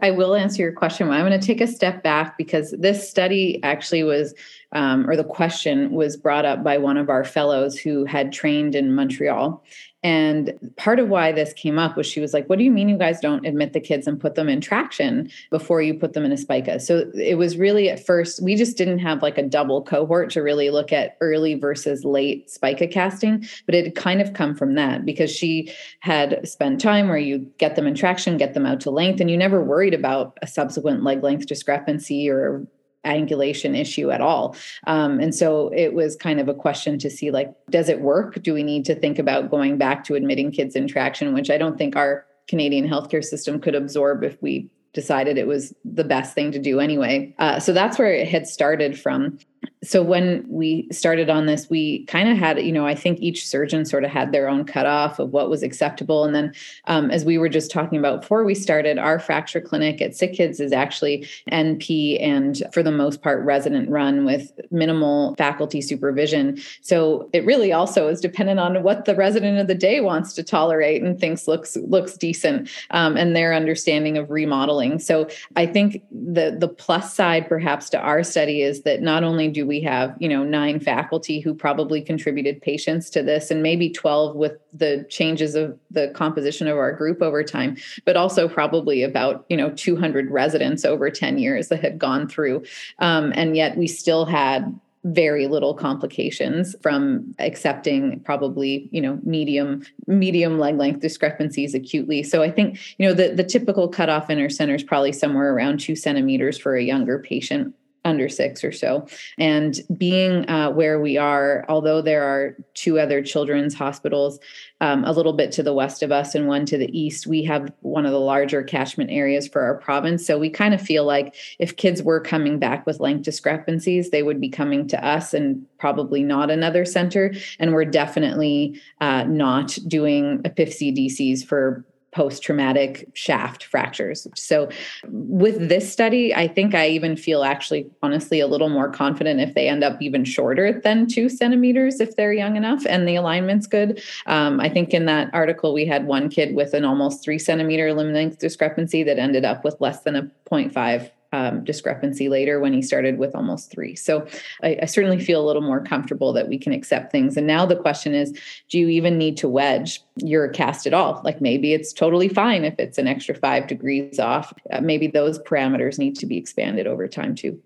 [0.00, 1.10] I will answer your question.
[1.10, 4.32] I'm going to take a step back because this study actually was,
[4.72, 8.74] um, or the question was brought up by one of our fellows who had trained
[8.74, 9.62] in Montreal.
[10.04, 12.88] And part of why this came up was she was like, What do you mean
[12.88, 16.24] you guys don't admit the kids and put them in traction before you put them
[16.24, 16.78] in a spica?
[16.78, 20.40] So it was really at first, we just didn't have like a double cohort to
[20.40, 25.04] really look at early versus late spica casting, but it kind of come from that
[25.04, 28.90] because she had spent time where you get them in traction, get them out to
[28.90, 32.64] length, and you never worried about a subsequent leg length discrepancy or
[33.04, 34.56] angulation issue at all.
[34.86, 38.42] Um, and so it was kind of a question to see like, does it work?
[38.42, 41.58] Do we need to think about going back to admitting kids in traction, which I
[41.58, 46.34] don't think our Canadian healthcare system could absorb if we decided it was the best
[46.34, 47.34] thing to do anyway.
[47.38, 49.38] Uh, so that's where it had started from
[49.82, 53.46] so when we started on this we kind of had you know i think each
[53.46, 56.24] surgeon sort of had their own cutoff of what was acceptable.
[56.24, 56.52] And then
[56.86, 60.32] um, as we were just talking about before we started our fracture clinic at sick
[60.34, 66.58] kids is actually np and for the most part resident run with minimal faculty supervision.
[66.82, 70.42] So it really also is dependent on what the resident of the day wants to
[70.42, 74.98] tolerate and thinks looks looks decent um, and their understanding of remodeling.
[74.98, 79.47] So i think the the plus side perhaps to our study is that not only
[79.50, 83.90] do we have you know nine faculty who probably contributed patients to this and maybe
[83.90, 89.02] 12 with the changes of the composition of our group over time but also probably
[89.02, 92.64] about you know 200 residents over 10 years that had gone through.
[92.98, 99.82] Um, and yet we still had very little complications from accepting probably you know medium
[100.06, 102.22] medium leg length discrepancies acutely.
[102.22, 105.54] So i think you know the the typical cutoff in our center is probably somewhere
[105.54, 107.74] around two centimeters for a younger patient
[108.08, 109.06] under six or so.
[109.38, 114.40] And being uh, where we are, although there are two other children's hospitals
[114.80, 117.42] um, a little bit to the west of us and one to the east, we
[117.44, 120.26] have one of the larger catchment areas for our province.
[120.26, 124.22] So we kind of feel like if kids were coming back with length discrepancies, they
[124.22, 127.34] would be coming to us and probably not another center.
[127.58, 134.26] And we're definitely uh, not doing epiphysiodeses for post traumatic shaft fractures.
[134.34, 134.70] So,
[135.08, 139.54] with this study, I think I even feel actually, honestly, a little more confident if
[139.54, 143.66] they end up even shorter than two centimeters if they're young enough and the alignment's
[143.66, 144.02] good.
[144.26, 147.92] Um, I think in that article, we had one kid with an almost three centimeter
[147.92, 152.72] limb length discrepancy that ended up with less than a 0.5 um, discrepancy later when
[152.72, 153.94] he started with almost three.
[153.94, 154.26] So
[154.62, 157.36] I, I, certainly feel a little more comfortable that we can accept things.
[157.36, 158.32] And now the question is
[158.70, 161.20] do you even need to wedge your cast at all?
[161.24, 164.54] Like maybe it's totally fine if it's an extra five degrees off.
[164.72, 167.60] Uh, maybe those parameters need to be expanded over time too.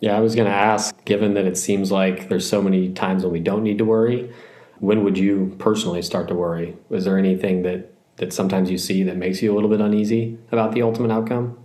[0.00, 3.24] Yeah, I was going to ask given that it seems like there's so many times
[3.24, 4.32] when we don't need to worry,
[4.78, 6.76] when would you personally start to worry?
[6.90, 10.38] Is there anything that that sometimes you see that makes you a little bit uneasy
[10.52, 11.58] about the ultimate outcome?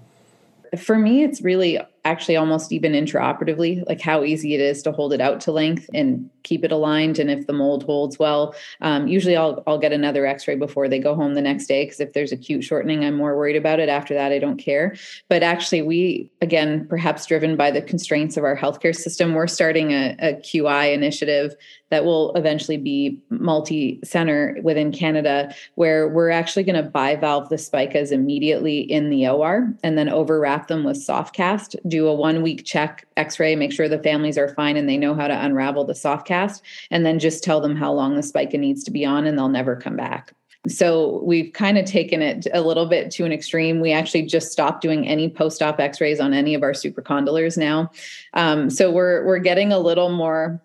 [0.78, 5.14] For me, it's really actually almost even intraoperatively, like how easy it is to hold
[5.14, 7.20] it out to length and keep it aligned.
[7.20, 11.00] And if the mold holds well, um, usually I'll I'll get another X-ray before they
[11.00, 13.90] go home the next day because if there's acute shortening, I'm more worried about it.
[13.90, 14.96] After that, I don't care.
[15.28, 19.92] But actually, we again, perhaps driven by the constraints of our healthcare system, we're starting
[19.92, 21.56] a, a QI initiative
[21.90, 28.12] that will eventually be multi-center within Canada, where we're actually going to bivalve the spicas
[28.12, 31.76] immediately in the OR and then overwrap them with soft cast.
[31.90, 35.28] Do a one-week check X-ray, make sure the families are fine and they know how
[35.28, 38.84] to unravel the soft cast, and then just tell them how long the spica needs
[38.86, 40.34] to be on, and they'll never come back.
[40.68, 43.80] So we've kind of taken it a little bit to an extreme.
[43.80, 47.92] We actually just stopped doing any post-op X-rays on any of our supracondylars now.
[48.34, 50.62] Um, so we're we're getting a little more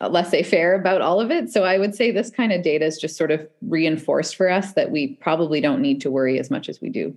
[0.00, 1.50] laissez-faire about all of it.
[1.50, 4.72] So I would say this kind of data is just sort of reinforced for us
[4.72, 7.16] that we probably don't need to worry as much as we do.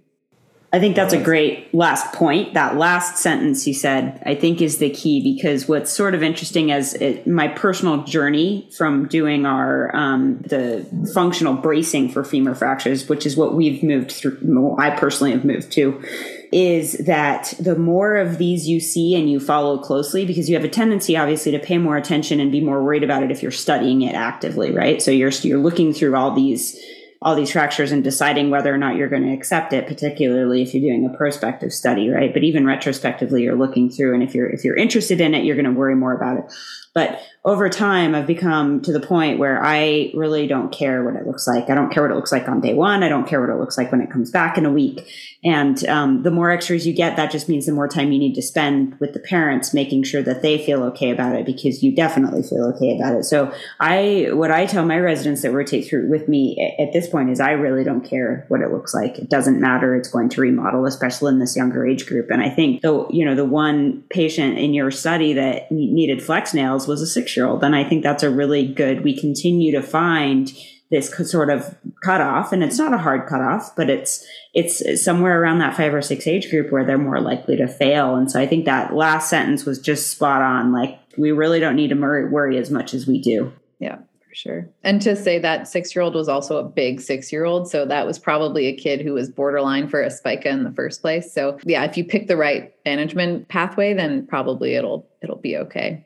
[0.71, 2.53] I think that's a great last point.
[2.53, 6.71] That last sentence you said, I think, is the key because what's sort of interesting
[6.71, 13.09] as it, my personal journey from doing our um, the functional bracing for femur fractures,
[13.09, 14.77] which is what we've moved through.
[14.77, 16.03] I personally have moved to,
[16.51, 20.65] is that the more of these you see and you follow closely, because you have
[20.65, 23.51] a tendency, obviously, to pay more attention and be more worried about it if you're
[23.51, 25.01] studying it actively, right?
[25.01, 26.79] So you're you're looking through all these
[27.21, 30.73] all these fractures and deciding whether or not you're going to accept it particularly if
[30.73, 32.33] you're doing a prospective study right?
[32.33, 35.55] But even retrospectively you're looking through and if you're if you're interested in it you're
[35.55, 36.45] going to worry more about it.
[36.93, 41.25] But over time, I've become to the point where I really don't care what it
[41.25, 41.69] looks like.
[41.69, 43.01] I don't care what it looks like on day one.
[43.01, 45.09] I don't care what it looks like when it comes back in a week.
[45.41, 48.35] And um, the more x-rays you get, that just means the more time you need
[48.35, 51.95] to spend with the parents, making sure that they feel okay about it because you
[51.95, 53.23] definitely feel okay about it.
[53.23, 57.29] So I, what I tell my residents that rotate through with me at this point
[57.29, 59.17] is I really don't care what it looks like.
[59.17, 59.95] It doesn't matter.
[59.95, 62.29] It's going to remodel, especially in this younger age group.
[62.31, 66.53] And I think the, you know, the one patient in your study that needed flex
[66.53, 67.63] nails was a six year old.
[67.63, 70.51] And I think that's a really good, we continue to find
[70.91, 75.59] this sort of cutoff and it's not a hard cutoff, but it's, it's somewhere around
[75.59, 78.15] that five or six age group where they're more likely to fail.
[78.15, 80.73] And so I think that last sentence was just spot on.
[80.73, 83.53] Like we really don't need to worry as much as we do.
[83.79, 84.69] Yeah for sure.
[84.83, 87.69] And to say that six year old was also a big six year old.
[87.69, 91.01] So that was probably a kid who was borderline for a spica in the first
[91.01, 91.33] place.
[91.33, 96.05] So yeah, if you pick the right management pathway, then probably it'll it'll be okay.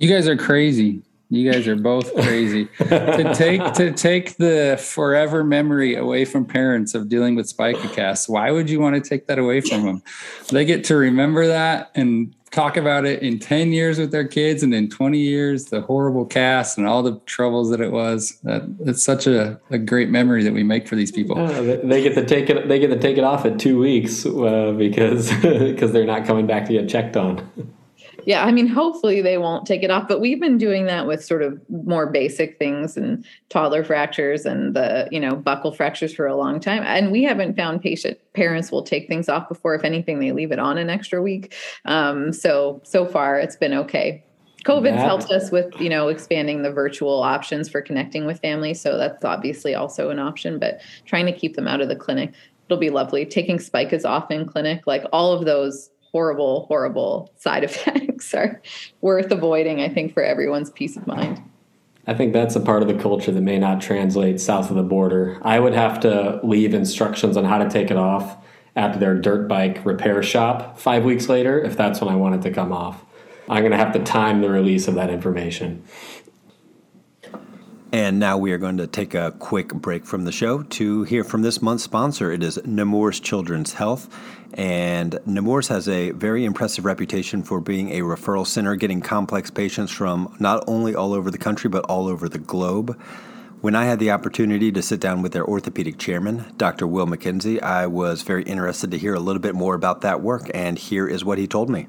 [0.00, 1.02] You guys are crazy.
[1.28, 2.68] You guys are both crazy.
[2.78, 8.26] to take to take the forever memory away from parents of dealing with spica casts.
[8.26, 10.02] Why would you want to take that away from them?
[10.48, 14.62] They get to remember that and talk about it in 10 years with their kids
[14.62, 18.62] and in 20 years the horrible cast and all the troubles that it was that
[18.80, 22.12] it's such a, a great memory that we make for these people uh, they get
[22.12, 25.92] to take it they get to take it off at two weeks uh, because because
[25.92, 27.48] they're not coming back to get checked on
[28.26, 31.24] yeah, I mean, hopefully they won't take it off, but we've been doing that with
[31.24, 36.26] sort of more basic things and toddler fractures and the, you know, buckle fractures for
[36.26, 36.82] a long time.
[36.84, 39.74] And we haven't found patient parents will take things off before.
[39.74, 41.54] If anything, they leave it on an extra week.
[41.84, 44.24] Um, so, so far it's been okay.
[44.64, 45.06] COVID's that.
[45.06, 48.80] helped us with, you know, expanding the virtual options for connecting with families.
[48.80, 52.32] So that's obviously also an option, but trying to keep them out of the clinic.
[52.66, 53.24] It'll be lovely.
[53.24, 58.60] Taking spicas off in clinic, like all of those horrible, horrible side effects are
[59.00, 61.42] worth avoiding, I think, for everyone's peace of mind.
[62.06, 64.82] I think that's a part of the culture that may not translate south of the
[64.82, 65.38] border.
[65.42, 68.36] I would have to leave instructions on how to take it off
[68.74, 72.42] at their dirt bike repair shop five weeks later if that's when I want it
[72.42, 73.04] to come off.
[73.48, 75.84] I'm going to have to time the release of that information.
[77.92, 81.24] And now we are going to take a quick break from the show to hear
[81.24, 82.30] from this month's sponsor.
[82.30, 84.08] It is Nemours Children's Health.
[84.54, 89.90] And Nemours has a very impressive reputation for being a referral center, getting complex patients
[89.90, 92.96] from not only all over the country, but all over the globe.
[93.60, 96.86] When I had the opportunity to sit down with their orthopedic chairman, Dr.
[96.86, 100.48] Will Mackenzie, I was very interested to hear a little bit more about that work,
[100.54, 101.88] and here is what he told me.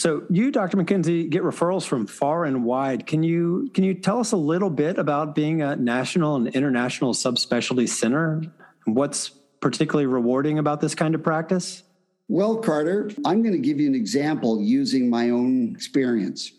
[0.00, 0.78] So you, Dr.
[0.78, 3.06] Mackenzie, get referrals from far and wide.
[3.06, 7.12] Can you can you tell us a little bit about being a national and international
[7.12, 8.40] subspecialty center?
[8.86, 11.82] What's particularly rewarding about this kind of practice?
[12.28, 16.50] Well, Carter, I'm going to give you an example using my own experience.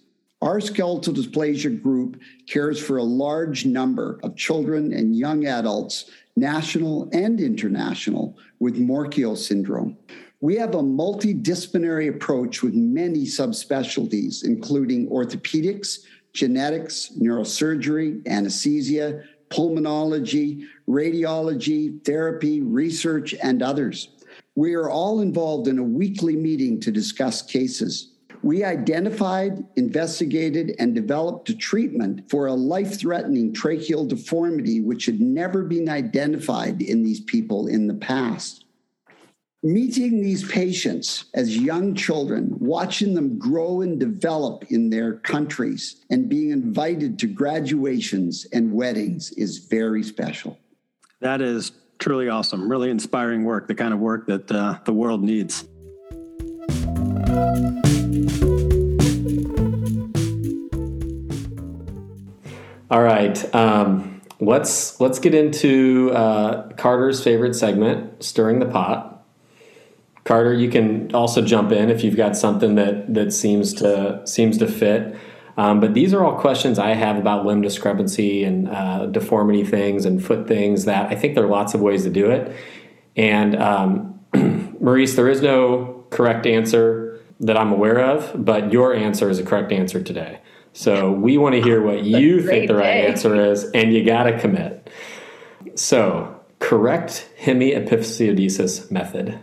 [0.43, 7.09] Our skeletal dysplasia group cares for a large number of children and young adults, national
[7.11, 9.97] and international, with Morquio syndrome.
[10.43, 15.99] We have a multidisciplinary approach with many subspecialties, including orthopedics,
[16.33, 24.09] genetics, neurosurgery, anesthesia, pulmonology, radiology, therapy, research, and others.
[24.55, 28.13] We are all involved in a weekly meeting to discuss cases.
[28.41, 35.21] We identified, investigated, and developed a treatment for a life threatening tracheal deformity which had
[35.21, 38.60] never been identified in these people in the past
[39.63, 46.27] meeting these patients as young children, watching them grow and develop in their countries, and
[46.27, 50.57] being invited to graduations and weddings is very special.
[51.19, 52.69] That is truly awesome.
[52.69, 55.67] Really inspiring work, the kind of work that uh, the world needs.
[62.89, 63.55] All right.
[63.55, 69.10] Um, let's let's get into uh, Carter's favorite segment, stirring the pot.
[70.23, 74.57] Carter, you can also jump in if you've got something that that seems to seems
[74.59, 75.15] to fit.
[75.57, 80.05] Um, but these are all questions I have about limb discrepancy and uh, deformity things
[80.05, 82.55] and foot things that I think there are lots of ways to do it.
[83.15, 89.29] And um, Maryse, there is no correct answer that I'm aware of, but your answer
[89.29, 90.39] is a correct answer today.
[90.73, 93.07] So we want to hear what you think the right day.
[93.07, 94.89] answer is, and you got to commit.
[95.75, 99.39] So, correct hemiepiphysiodesis method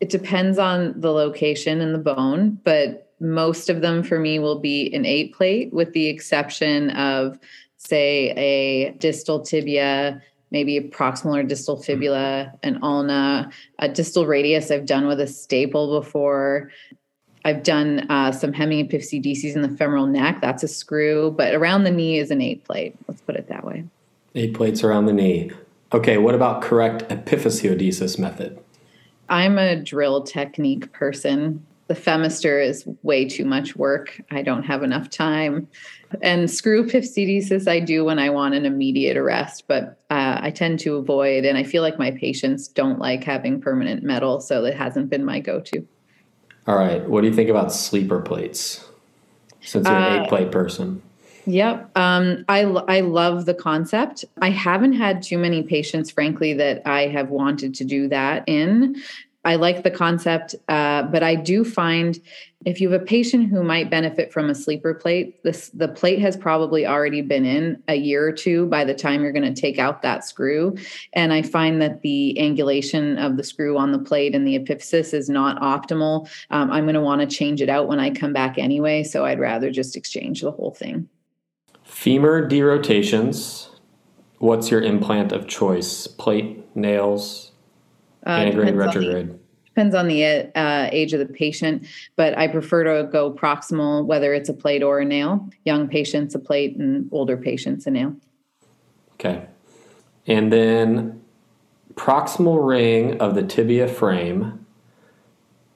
[0.00, 4.58] it depends on the location and the bone, but most of them for me will
[4.58, 7.38] be an eight plate, with the exception of,
[7.76, 10.20] say, a distal tibia,
[10.50, 14.70] maybe a proximal or distal fibula, an ulna, a distal radius.
[14.70, 16.70] I've done with a staple before.
[17.44, 20.40] I've done uh, some hemiepiphysiodesis in the femoral neck.
[20.40, 22.96] That's a screw, but around the knee is an eight plate.
[23.06, 23.84] Let's put it that way.
[24.34, 25.50] Eight plates around the knee.
[25.92, 28.58] Okay, what about correct epiphysiodesis method?
[29.34, 31.66] I'm a drill technique person.
[31.88, 34.22] The Phemister is way too much work.
[34.30, 35.66] I don't have enough time.
[36.22, 40.78] And screw epiphysiodesis I do when I want an immediate arrest, but uh, I tend
[40.80, 41.44] to avoid.
[41.44, 45.24] And I feel like my patients don't like having permanent metal, so it hasn't been
[45.24, 45.84] my go-to.
[46.68, 47.02] All right.
[47.04, 48.88] What do you think about sleeper plates?
[49.62, 51.02] Since you're an uh, eight plate person.
[51.46, 51.96] Yep.
[51.96, 54.24] Um, I, I love the concept.
[54.40, 58.96] I haven't had too many patients, frankly, that I have wanted to do that in.
[59.44, 62.18] I like the concept, uh, but I do find
[62.64, 66.18] if you have a patient who might benefit from a sleeper plate, this the plate
[66.20, 69.60] has probably already been in a year or two by the time you're going to
[69.60, 70.74] take out that screw.
[71.12, 75.12] And I find that the angulation of the screw on the plate and the epiphysis
[75.12, 76.26] is not optimal.
[76.50, 79.26] Um, I'm going to want to change it out when I come back anyway, so
[79.26, 81.06] I'd rather just exchange the whole thing.
[82.04, 83.70] Femur derotations.
[84.36, 86.06] What's your implant of choice?
[86.06, 87.52] Plate, nails,
[88.26, 89.30] uh, antegrade, retrograde.
[89.30, 90.22] The, depends on the
[90.54, 94.82] uh, age of the patient, but I prefer to go proximal, whether it's a plate
[94.82, 95.48] or a nail.
[95.64, 98.14] Young patients, a plate, and older patients, a nail.
[99.14, 99.46] Okay.
[100.26, 101.22] And then
[101.94, 104.66] proximal ring of the tibia frame,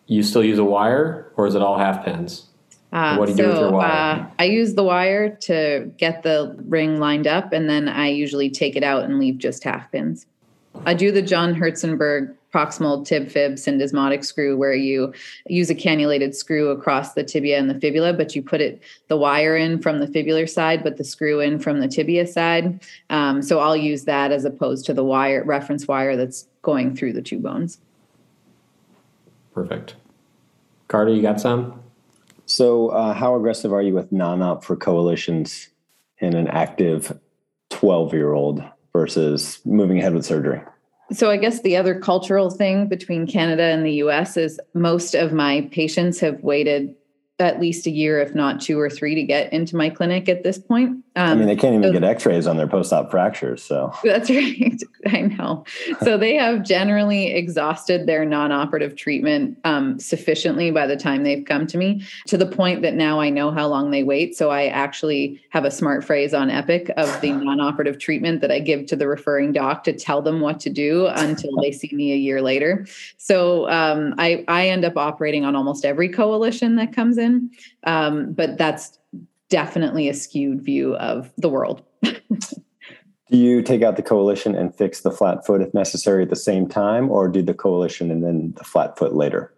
[0.06, 2.47] you still use a wire or is it all half pins?
[2.92, 3.90] Uh, what do you so, do with your wire?
[3.90, 8.50] Uh, I use the wire to get the ring lined up, and then I usually
[8.50, 10.26] take it out and leave just half pins.
[10.86, 15.12] I do the John Herzenberg proximal tib fib syndesmotic screw where you
[15.48, 19.16] use a cannulated screw across the tibia and the fibula but you put it the
[19.16, 22.80] wire in from the fibular side but the screw in from the tibia side
[23.10, 27.12] um, so i'll use that as opposed to the wire reference wire that's going through
[27.12, 27.78] the two bones
[29.52, 29.96] perfect
[30.88, 31.82] carter you got some
[32.48, 35.68] so uh, how aggressive are you with non-op for coalitions
[36.18, 37.16] in an active
[37.70, 40.62] 12 year old versus moving ahead with surgery?
[41.12, 45.32] So, I guess the other cultural thing between Canada and the US is most of
[45.32, 46.94] my patients have waited
[47.38, 50.42] at least a year, if not two or three, to get into my clinic at
[50.42, 51.04] this point.
[51.18, 53.60] Um, I mean, they can't even so, get X-rays on their post-op fractures.
[53.60, 54.80] So that's right.
[55.06, 55.64] I know.
[56.04, 61.66] So they have generally exhausted their non-operative treatment um, sufficiently by the time they've come
[61.66, 64.36] to me, to the point that now I know how long they wait.
[64.36, 68.60] So I actually have a smart phrase on Epic of the non-operative treatment that I
[68.60, 72.12] give to the referring doc to tell them what to do until they see me
[72.12, 72.86] a year later.
[73.16, 77.50] So um, I I end up operating on almost every coalition that comes in
[77.84, 78.97] um, but that's
[79.48, 81.82] definitely a skewed view of the world.
[82.02, 82.10] do
[83.30, 86.68] you take out the coalition and fix the flat foot if necessary at the same
[86.68, 89.52] time, or do the coalition and then the flat foot later?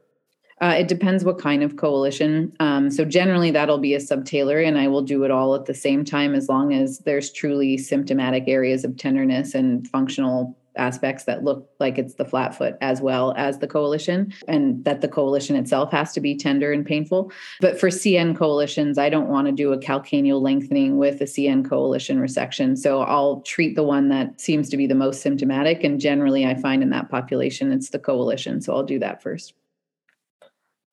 [0.61, 2.53] Uh, it depends what kind of coalition.
[2.61, 5.75] Um, so generally, that'll be a subtalar, and I will do it all at the
[5.75, 11.45] same time as long as there's truly symptomatic areas of tenderness and functional aspects that
[11.45, 15.55] look like it's the flat foot as well as the coalition and that the coalition
[15.55, 17.31] itself has to be tender and painful.
[17.61, 21.69] But for cn coalitions i don't want to do a calcaneal lengthening with a cn
[21.69, 22.77] coalition resection.
[22.77, 26.55] So i'll treat the one that seems to be the most symptomatic and generally i
[26.55, 28.61] find in that population it's the coalition.
[28.61, 29.55] So i'll do that first.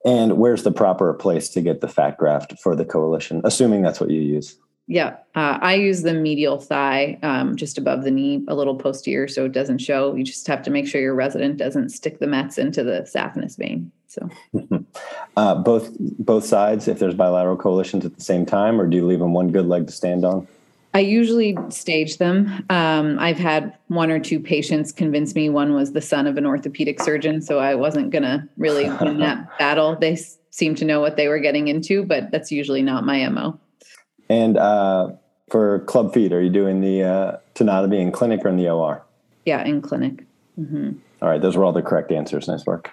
[0.04, 4.00] And where's the proper place to get the fat graft for the coalition assuming that's
[4.00, 4.58] what you use
[4.90, 9.28] yeah, uh, I use the medial thigh um, just above the knee, a little posterior,
[9.28, 10.14] so it doesn't show.
[10.14, 13.58] You just have to make sure your resident doesn't stick the mets into the saphenous
[13.58, 13.92] vein.
[14.06, 14.30] So,
[15.36, 19.06] uh, both both sides, if there's bilateral coalitions at the same time, or do you
[19.06, 20.48] leave them one good leg to stand on?
[20.94, 22.64] I usually stage them.
[22.70, 26.46] Um, I've had one or two patients convince me one was the son of an
[26.46, 29.96] orthopedic surgeon, so I wasn't gonna really win that battle.
[29.96, 30.18] They
[30.48, 33.60] seem to know what they were getting into, but that's usually not my mo.
[34.28, 35.12] And uh,
[35.50, 39.02] for club feet, are you doing the uh, tenotomy in clinic or in the OR?
[39.44, 40.26] Yeah, in clinic.
[40.58, 40.92] Mm-hmm.
[41.22, 42.48] All right, those were all the correct answers.
[42.48, 42.90] Nice work.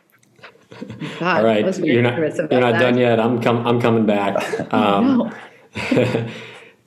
[1.20, 3.20] God, all right, you're not, you're not done yet.
[3.20, 4.44] I'm com- I'm coming back.
[4.74, 5.34] Um,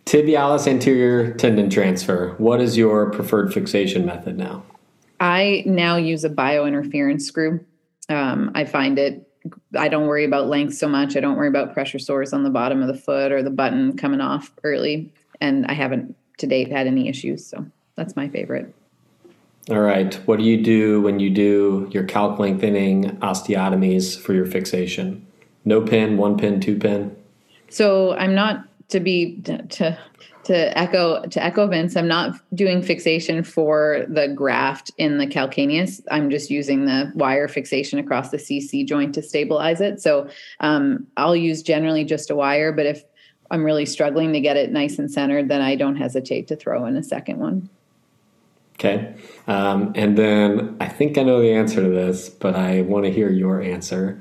[0.06, 2.34] tibialis anterior tendon transfer.
[2.38, 4.64] What is your preferred fixation method now?
[5.20, 7.64] I now use a biointerference screw.
[8.08, 9.27] Um, I find it
[9.76, 11.16] I don't worry about length so much.
[11.16, 13.96] I don't worry about pressure sores on the bottom of the foot or the button
[13.96, 15.12] coming off early.
[15.40, 17.46] And I haven't to date had any issues.
[17.46, 18.74] So that's my favorite.
[19.70, 20.14] All right.
[20.26, 25.26] What do you do when you do your calc lengthening osteotomies for your fixation?
[25.64, 27.14] No pin, one pin, two pin?
[27.68, 29.98] So I'm not to be to
[30.48, 36.00] to echo to echo Vince, I'm not doing fixation for the graft in the calcaneus.
[36.10, 40.00] I'm just using the wire fixation across the CC joint to stabilize it.
[40.00, 40.30] So
[40.60, 43.04] um, I'll use generally just a wire, but if
[43.50, 46.86] I'm really struggling to get it nice and centered, then I don't hesitate to throw
[46.86, 47.68] in a second one.
[48.76, 49.14] Okay.
[49.48, 53.12] Um, and then I think I know the answer to this, but I want to
[53.12, 54.18] hear your answer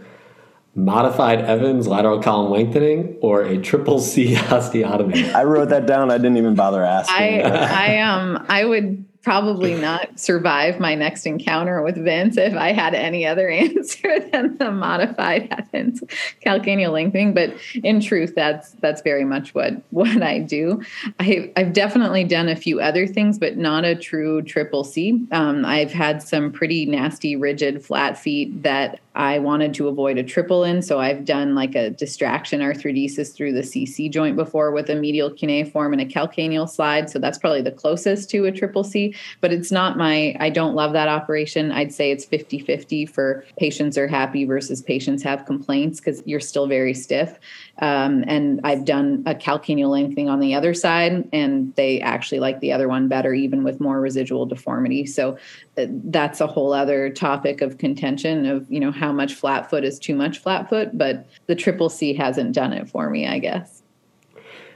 [0.77, 5.33] modified Evans lateral column lengthening or a triple C osteotomy?
[5.33, 6.11] I wrote that down.
[6.11, 7.43] I didn't even bother asking.
[7.43, 12.71] I, I um I would probably not survive my next encounter with Vince if I
[12.71, 16.01] had any other answer than the modified Evans
[16.45, 17.33] calcaneal lengthening.
[17.33, 17.53] But
[17.83, 20.81] in truth, that's that's very much what what I do.
[21.19, 25.27] I, I've definitely done a few other things, but not a true triple C.
[25.33, 30.23] Um, I've had some pretty nasty, rigid, flat feet that I wanted to avoid a
[30.23, 30.83] triple in.
[30.83, 35.31] So I've done like a distraction arthrodesis through the CC joint before with a medial
[35.31, 37.09] cuneiform and a calcaneal slide.
[37.09, 40.75] So that's probably the closest to a triple C, but it's not my, I don't
[40.75, 41.71] love that operation.
[41.71, 46.39] I'd say it's 50 50 for patients are happy versus patients have complaints because you're
[46.39, 47.39] still very stiff.
[47.79, 52.59] Um, and I've done a calcaneal lengthening on the other side, and they actually like
[52.59, 55.05] the other one better, even with more residual deformity.
[55.05, 55.37] So
[55.77, 59.99] that's a whole other topic of contention of you know how much flat foot is
[59.99, 60.97] too much flat foot.
[60.97, 63.83] But the triple C hasn't done it for me, I guess.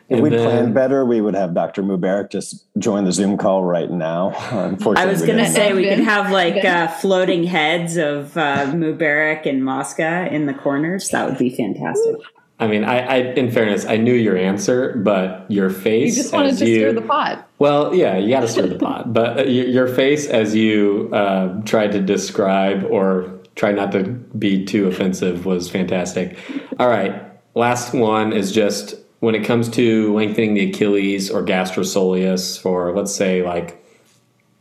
[0.09, 1.83] If we planned better, we would have Dr.
[1.83, 4.29] Mubarak just join the Zoom call right now.
[4.51, 8.65] Unfortunately, I was going to say we could have like uh, floating heads of uh,
[8.67, 11.07] Mubarak and Mosca in the corners.
[11.09, 12.17] That would be fantastic.
[12.59, 16.15] I mean, I, I, in fairness, I knew your answer, but your face.
[16.15, 17.49] You just wanted to you, stir the pot.
[17.61, 19.13] Well, yeah, you got to stir the pot.
[19.13, 24.65] But uh, your face as you uh, tried to describe or try not to be
[24.65, 26.39] too offensive was fantastic.
[26.79, 27.21] All right,
[27.53, 33.13] last one is just when it comes to lengthening the Achilles or gastrosoleus for, let's
[33.13, 33.85] say, like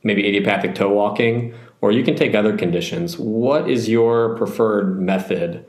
[0.03, 3.17] maybe idiopathic toe walking, or you can take other conditions.
[3.17, 5.65] What is your preferred method?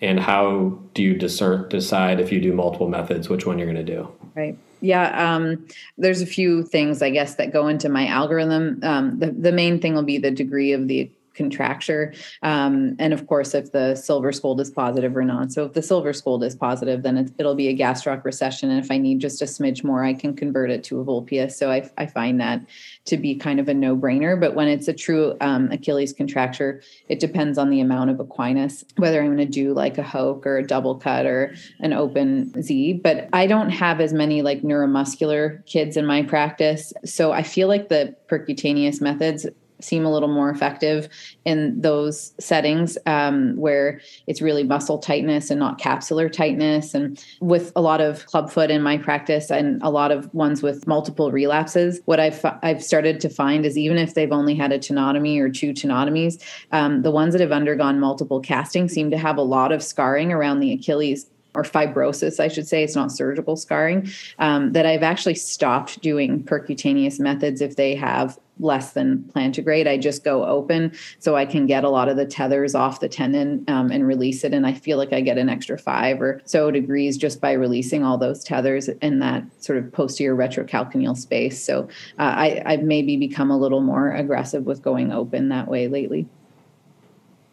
[0.00, 3.86] and how do you discern, decide if you do multiple methods, which one you're going
[3.86, 4.12] to do?
[4.34, 4.58] Right.
[4.82, 5.66] Yeah, um,
[5.96, 8.80] there's a few things I guess that go into my algorithm.
[8.82, 12.14] Um, the the main thing will be the degree of the contracture.
[12.42, 15.52] Um, and of course, if the Silfverskiold is positive or not.
[15.52, 18.70] So if the Silfverskiold is positive, then it, will be a gastroc recession.
[18.70, 21.52] And if I need just a smidge more, I can convert it to a Vulpius.
[21.52, 22.62] So I, I find that
[23.06, 24.38] to be kind of a no brainer.
[24.38, 28.84] But when it's a true um, Achilles contracture, it depends on the amount of equinus,
[28.96, 32.62] whether I'm going to do like a Hoke or a double cut or an open
[32.62, 33.00] Z.
[33.04, 36.92] But I don't have as many like neuromuscular kids in my practice.
[37.04, 39.46] So I feel like the percutaneous methods
[39.84, 41.08] seem a little more effective
[41.44, 46.94] in those settings um, where it's really muscle tightness and not capsular tightness.
[46.94, 50.86] And with a lot of clubfoot in my practice and a lot of ones with
[50.86, 54.78] multiple relapses, what I've I've started to find is even if they've only had a
[54.78, 59.36] tenotomy or two tenotomies, um, the ones that have undergone multiple castings seem to have
[59.36, 63.56] a lot of scarring around the Achilles or fibrosis, I should say, it's not surgical
[63.56, 69.86] scarring, um, that I've actually stopped doing percutaneous methods if they have less than plantigrade.
[69.86, 73.08] I just go open so I can get a lot of the tethers off the
[73.08, 74.54] tendon um, and release it.
[74.54, 78.04] And I feel like I get an extra five or so degrees just by releasing
[78.04, 81.62] all those tethers in that sort of posterior retrocalcaneal space.
[81.62, 81.88] So
[82.18, 86.26] uh, I, I've maybe become a little more aggressive with going open that way lately.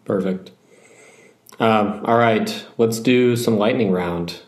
[0.06, 0.52] Perfect.
[1.60, 4.42] Um, all right, let's do some lightning round.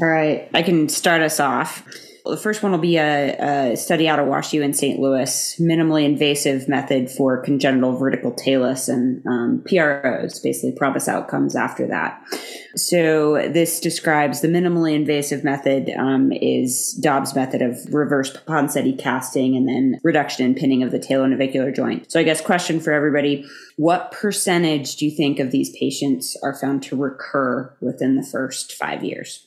[0.00, 1.86] All right, I can start us off.
[2.30, 4.98] The first one will be a, a, study out of WashU in St.
[4.98, 11.86] Louis, minimally invasive method for congenital vertical talus and um, PROs, basically PROMIS outcomes after
[11.86, 12.22] that.
[12.76, 19.56] So this describes the minimally invasive method um, is Dobbs method of reverse Ponseti casting
[19.56, 22.10] and then reduction and pinning of the talonavicular joint.
[22.10, 23.44] So I guess question for everybody,
[23.76, 28.72] what percentage do you think of these patients are found to recur within the first
[28.72, 29.46] five years?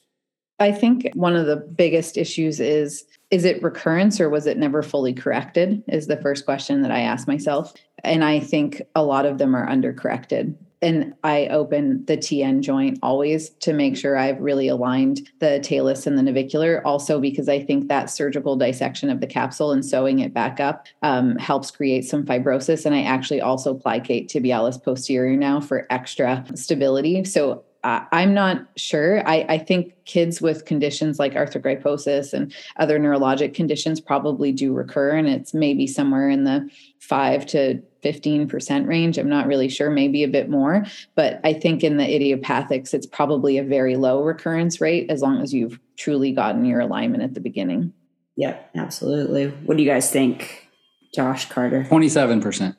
[0.59, 4.81] I think one of the biggest issues is is it recurrence or was it never
[4.81, 5.83] fully corrected?
[5.87, 7.73] Is the first question that I ask myself.
[8.03, 10.55] And I think a lot of them are undercorrected.
[10.81, 16.07] And I open the TN joint always to make sure I've really aligned the talus
[16.07, 16.81] and the navicular.
[16.87, 20.87] Also, because I think that surgical dissection of the capsule and sewing it back up
[21.01, 22.85] um, helps create some fibrosis.
[22.85, 27.25] And I actually also plicate tibialis posterior now for extra stability.
[27.25, 29.25] So I'm not sure.
[29.27, 35.11] I, I, think kids with conditions like arthrogryposis and other neurologic conditions probably do recur,
[35.15, 36.69] and it's maybe somewhere in the
[36.99, 39.17] five to 15% range.
[39.17, 40.85] I'm not really sure, maybe a bit more.
[41.15, 45.41] But I think in the idiopathics, it's probably a very low recurrence rate as long
[45.41, 47.93] as you've truly gotten your alignment at the beginning.
[48.35, 49.47] Yep, absolutely.
[49.65, 50.67] What do you guys think,
[51.13, 51.85] Josh Carter?
[51.89, 52.75] 27%.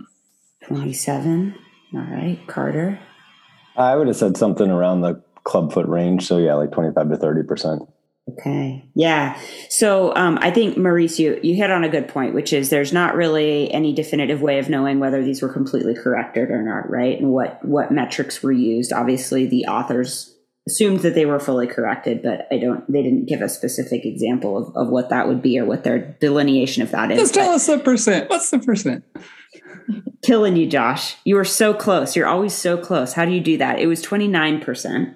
[0.66, 1.54] 27.
[1.94, 3.00] All right, Carter.
[3.76, 6.26] I would have said something around the clubfoot range.
[6.26, 7.88] So yeah, like 25 to 30%.
[8.28, 8.84] Okay.
[8.94, 9.40] Yeah.
[9.68, 12.92] So um, I think Maryse, you, you hit on a good point, which is there's
[12.92, 17.18] not really any definitive way of knowing whether these were completely corrected or not, right?
[17.18, 18.92] And what what metrics were used.
[18.92, 20.32] Obviously, the authors
[20.68, 22.90] assumed that they were fully corrected, but I don't.
[22.92, 25.98] They didn't give a specific example of, of what that would be or what their
[26.20, 27.18] delineation of that is.
[27.18, 28.30] Just tell but, us the percent.
[28.30, 29.04] What's the percent?
[30.22, 31.16] Killing you, Josh.
[31.24, 32.14] You were so close.
[32.14, 33.12] You're always so close.
[33.12, 33.78] How do you do that?
[33.78, 35.14] It was 29%.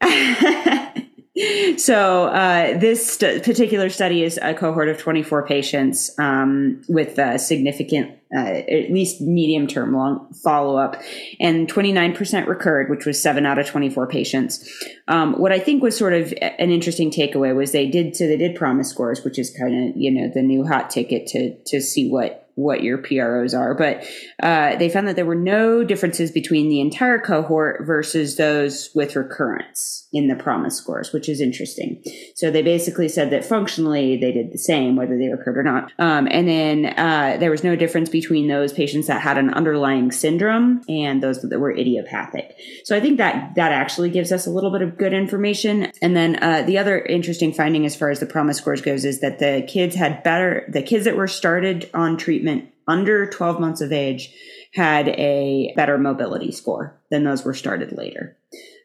[1.78, 8.16] so uh, this st- particular study is a cohort of 24 patients um, with significant
[8.36, 11.00] uh, at least medium term long follow up
[11.40, 15.96] and 29% recurred which was 7 out of 24 patients um, what i think was
[15.96, 19.50] sort of an interesting takeaway was they did so they did PROMIS scores which is
[19.58, 23.54] kind of you know the new hot ticket to to see what what your PROs
[23.54, 24.04] are, but
[24.42, 29.16] uh, they found that there were no differences between the entire cohort versus those with
[29.16, 32.02] recurrence in the PROMIS scores, which is interesting.
[32.34, 35.92] So they basically said that functionally they did the same, whether they recurred or not.
[35.98, 40.10] Um, and then uh, there was no difference between those patients that had an underlying
[40.10, 42.56] syndrome and those that were idiopathic.
[42.84, 45.92] So I think that that actually gives us a little bit of good information.
[46.02, 49.20] And then uh, the other interesting finding as far as the PROMIS scores goes is
[49.20, 52.49] that the kids had better, the kids that were started on treatment
[52.86, 54.34] under 12 months of age
[54.74, 58.36] had a better mobility score than those were started later.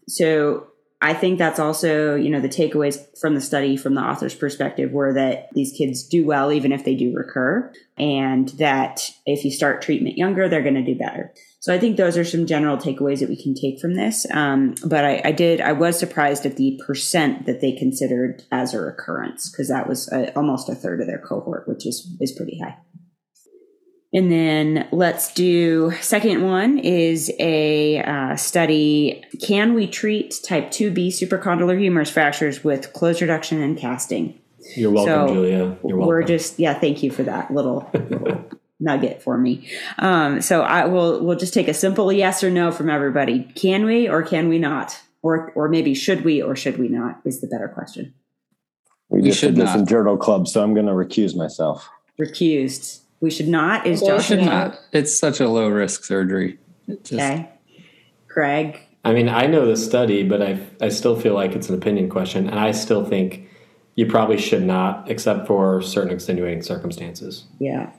[0.07, 0.67] So
[1.01, 4.91] I think that's also, you know, the takeaways from the study from the author's perspective
[4.91, 9.51] were that these kids do well even if they do recur, and that if you
[9.51, 11.33] start treatment younger, they're going to do better.
[11.59, 14.25] So I think those are some general takeaways that we can take from this.
[14.31, 18.73] Um, but I, I, did, I was surprised at the percent that they considered as
[18.73, 22.31] a recurrence because that was a, almost a third of their cohort, which is is
[22.31, 22.77] pretty high.
[24.15, 29.21] And then let's do second one is a uh, study.
[29.41, 34.39] Can we treat type 2B supracondylar humerus fractures with closed reduction and casting?
[34.77, 35.57] You're welcome, So, Julia.
[35.57, 36.07] You're welcome.
[36.07, 38.49] We're just yeah, thank you for that little, little
[38.79, 39.69] nugget for me.
[39.99, 43.43] Um, so I will we'll just take a simple yes or no from everybody.
[43.55, 44.97] Can we or can we not?
[45.23, 48.13] Or or maybe should we or should we not is the better question.
[49.09, 49.85] We We just should did this in.
[49.85, 51.89] Journal Club, so I'm going to recuse myself.
[52.17, 53.01] Recused.
[53.25, 54.79] We should not is Well, Josh Should not.
[54.91, 56.59] It's such a low risk surgery.
[56.87, 57.49] It just, okay.
[58.27, 58.79] Craig.
[59.03, 62.07] I mean, I know the study, but I I still feel like it's an opinion
[62.07, 63.49] question, and I still think
[63.95, 67.45] you probably should not, except for certain extenuating circumstances.
[67.57, 67.89] Yeah.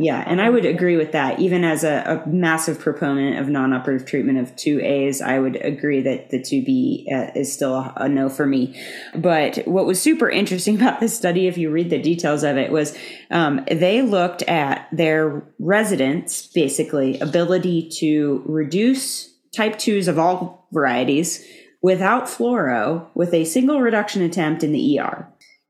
[0.00, 1.40] Yeah, and I would agree with that.
[1.40, 6.30] Even as a, a massive proponent of non-operative treatment of 2As, I would agree that
[6.30, 8.80] the 2B uh, is still a, a no for me.
[9.16, 12.70] But what was super interesting about this study, if you read the details of it,
[12.70, 12.96] was
[13.32, 21.44] um, they looked at their residents' basically ability to reduce type 2s of all varieties
[21.82, 25.28] without fluoro with a single reduction attempt in the ER.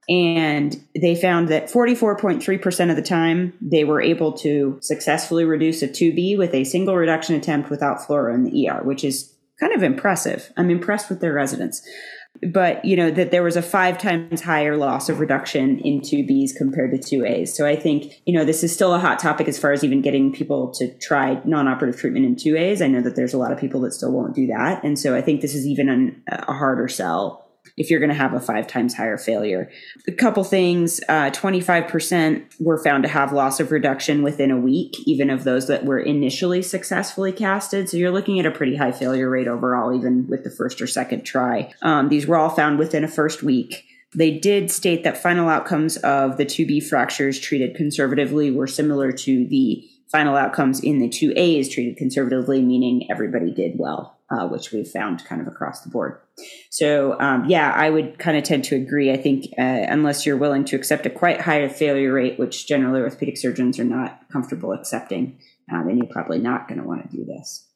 [0.09, 5.89] And they found that 44.3% of the time they were able to successfully reduce a
[5.89, 9.83] 2B with a single reduction attempt without fluoro in the ER, which is kind of
[9.83, 10.51] impressive.
[10.57, 11.87] I'm impressed with their residents.
[12.41, 16.55] But, you know, that there was a five times higher loss of reduction in 2Bs
[16.57, 17.49] compared to 2As.
[17.49, 20.03] So I think, you know, this is still a hot topic as far as even
[20.03, 22.81] getting people to try non operative treatment in 2As.
[22.81, 24.85] I know that there's a lot of people that still won't do that.
[24.85, 27.48] And so I think this is even an, a harder sell
[27.79, 29.71] if you're going to have a five times higher failure.
[30.07, 34.97] A couple things uh, 25% were found to have loss of reduction within a week,
[35.07, 37.89] even of those that were initially successfully casted.
[37.89, 40.87] So you're looking at a pretty high failure rate overall, even with the first or
[40.87, 41.73] second try.
[41.83, 43.85] Um, these were all found within a first week.
[44.15, 49.47] They did state that final outcomes of the 2B fractures treated conservatively were similar to
[49.47, 54.89] the final outcomes in the 2As treated conservatively, meaning everybody did well, uh, which we've
[54.89, 56.21] found kind of across the board.
[56.71, 59.11] So, um, yeah, I would kind of tend to agree.
[59.11, 63.01] I think uh, unless you're willing to accept a quite higher failure rate, which generally
[63.01, 65.39] orthopedic surgeons are not comfortable accepting,
[65.73, 67.67] uh, then you're probably not going to want to do this.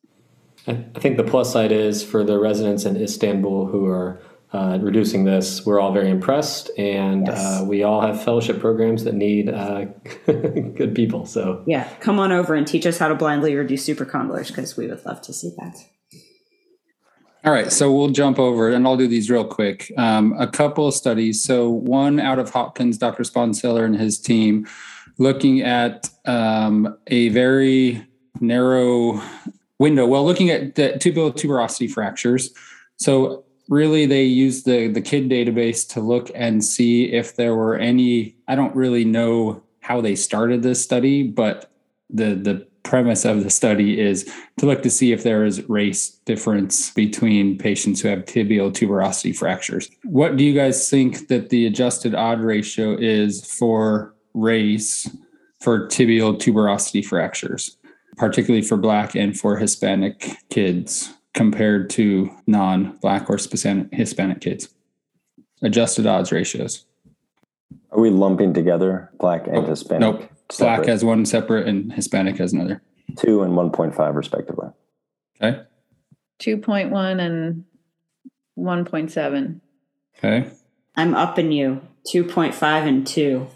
[0.66, 4.22] I, think the plus side is for the residents in Istanbul who are
[4.53, 7.38] uh, reducing this, we're all very impressed, and Yes.
[7.62, 9.86] uh, we all have fellowship programs that need uh,
[10.26, 11.24] good people.
[11.24, 14.86] So Yeah, come on over and teach us how to blindly reduce supracondylars because we
[14.88, 15.78] would love to see that.
[17.45, 19.90] All right, so we'll jump over and I'll do these real quick.
[19.97, 21.43] Um, a couple of studies.
[21.43, 23.24] So, one out of Hopkins, Dr.
[23.24, 24.68] Sponseller and his team,
[25.18, 28.07] looking at um, a very
[28.40, 29.20] narrow
[29.80, 30.07] window.
[30.07, 32.51] Well, looking at the tibial tuberosity fractures.
[32.99, 37.76] So, really, they used the the KID database to look and see if there were
[37.76, 38.36] any.
[38.47, 41.72] I don't really know how they started this study, but
[42.09, 46.10] the the premise of the study is to look to see if there is race
[46.24, 49.90] difference between patients who have tibial tuberosity fractures.
[50.04, 55.08] What do you guys think that the adjusted odd ratio is for race
[55.60, 57.76] for tibial tuberosity fractures,
[58.16, 64.68] particularly for Black and for Hispanic kids compared to non Black or Hispanic Hispanic kids?
[65.62, 66.84] Adjusted odds ratios.
[67.92, 70.00] Are we lumping together black and Hispanic?
[70.00, 70.30] Nope.
[70.59, 70.88] Black separate?
[70.88, 72.82] has one separate and Hispanic has another.
[73.16, 74.68] two and 1.5 respectively.
[75.40, 75.62] Okay.
[76.40, 77.64] 2.1 and
[78.59, 79.61] 1.7.
[80.18, 80.50] Okay.
[80.96, 81.80] I'm upping you
[82.12, 83.46] 2.5 and 2.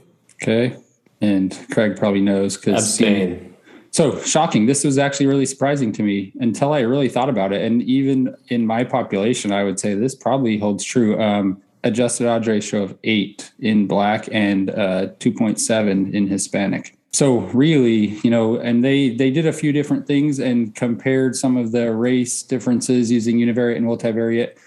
[0.42, 0.76] Okay.
[1.20, 3.54] And Craig probably knows because abstain.
[3.90, 4.66] So shocking.
[4.66, 7.62] This was actually really surprising to me until I really thought about it.
[7.62, 11.18] And even in my population, I would say this probably holds true.
[11.20, 16.96] Um, adjusted odds ratio of eight in black and uh, 2.7 in Hispanic.
[17.12, 21.56] So really, you know, and they they did a few different things and compared some
[21.56, 24.58] of the race differences using univariate and multivariate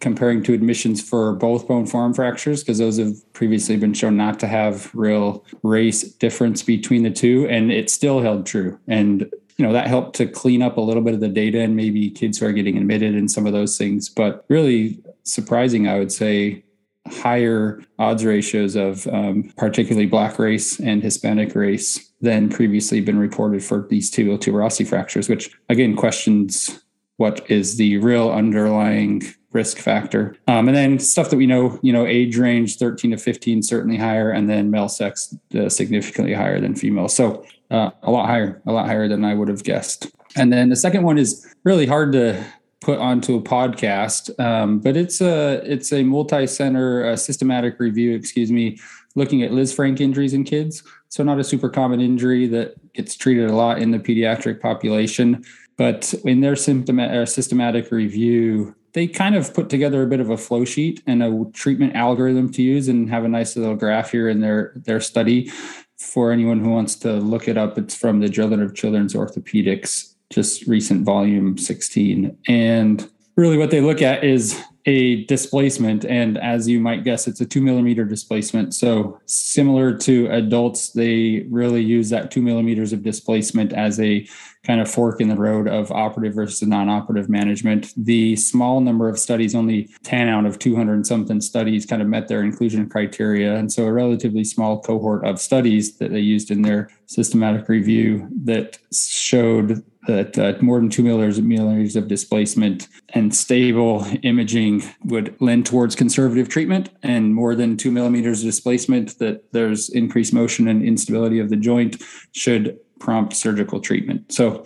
[0.00, 4.38] comparing to admissions for both bone form fractures because those have previously been shown not
[4.38, 9.28] to have real race difference between the two and it still held true and
[9.58, 12.10] you know that helped to clean up a little bit of the data and maybe
[12.10, 16.12] kids who are getting admitted and some of those things but really surprising i would
[16.12, 16.64] say
[17.08, 23.62] higher odds ratios of um, particularly black race and hispanic race than previously been reported
[23.62, 26.80] for these tibial tuberosity fractures which again questions
[27.16, 30.36] what is the real underlying risk factor.
[30.46, 33.96] Um, and then stuff that we know, you know, age range 13 to 15, certainly
[33.96, 37.08] higher, and then male sex uh, significantly higher than female.
[37.08, 40.10] So uh, a lot higher, a lot higher than I would have guessed.
[40.36, 42.42] And then the second one is really hard to
[42.80, 44.38] put onto a podcast.
[44.40, 48.78] Um, but it's a it's a multi-center uh, systematic review, excuse me,
[49.14, 50.82] looking at Lisfranc injuries in kids.
[51.08, 55.44] So not a super common injury that gets treated a lot in the pediatric population,
[55.76, 60.36] but in their symptomatic, systematic review, they kind of put together a bit of a
[60.36, 64.28] flow sheet and a treatment algorithm to use and have a nice little graph here
[64.28, 65.50] in their their study
[65.98, 70.14] for anyone who wants to look it up it's from the journal of children's orthopedics
[70.30, 76.66] just recent volume 16 and really what they look at is a displacement and as
[76.66, 82.10] you might guess it's a two millimeter displacement so similar to adults they really use
[82.10, 84.26] that two millimeters of displacement as a
[84.68, 87.94] kind of fork in the road of operative versus non-operative management.
[87.96, 92.28] The small number of studies, only 10 out of 200 something studies kind of met
[92.28, 93.56] their inclusion criteria.
[93.56, 98.28] And so a relatively small cohort of studies that they used in their systematic review
[98.44, 105.66] that showed that uh, more than two millimeters of displacement and stable imaging would lend
[105.66, 110.82] towards conservative treatment, and more than two millimeters of displacement that there's increased motion and
[110.82, 112.02] instability of the joint
[112.32, 114.32] should prompt surgical treatment.
[114.32, 114.64] So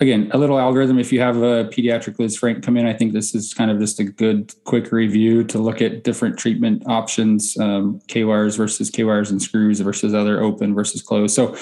[0.00, 0.98] again, a little algorithm.
[0.98, 4.00] If you have a pediatric Lisfranc come in, I think this is kind of just
[4.00, 9.04] a good quick review to look at different treatment options, um, K wires versus K
[9.04, 11.34] wires and screws versus other open versus closed.
[11.34, 11.54] So,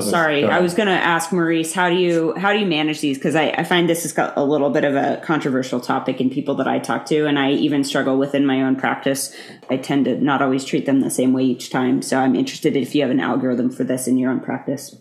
[0.00, 3.18] sorry, I was going to ask Maryse, how do you how do you manage these?
[3.18, 6.30] Because I, I find this has got a little bit of a controversial topic in
[6.30, 9.36] people that I talk to, and I even struggle within my own practice.
[9.68, 12.00] I tend to not always treat them the same way each time.
[12.00, 14.96] So I'm interested if you have an algorithm for this in your own practice.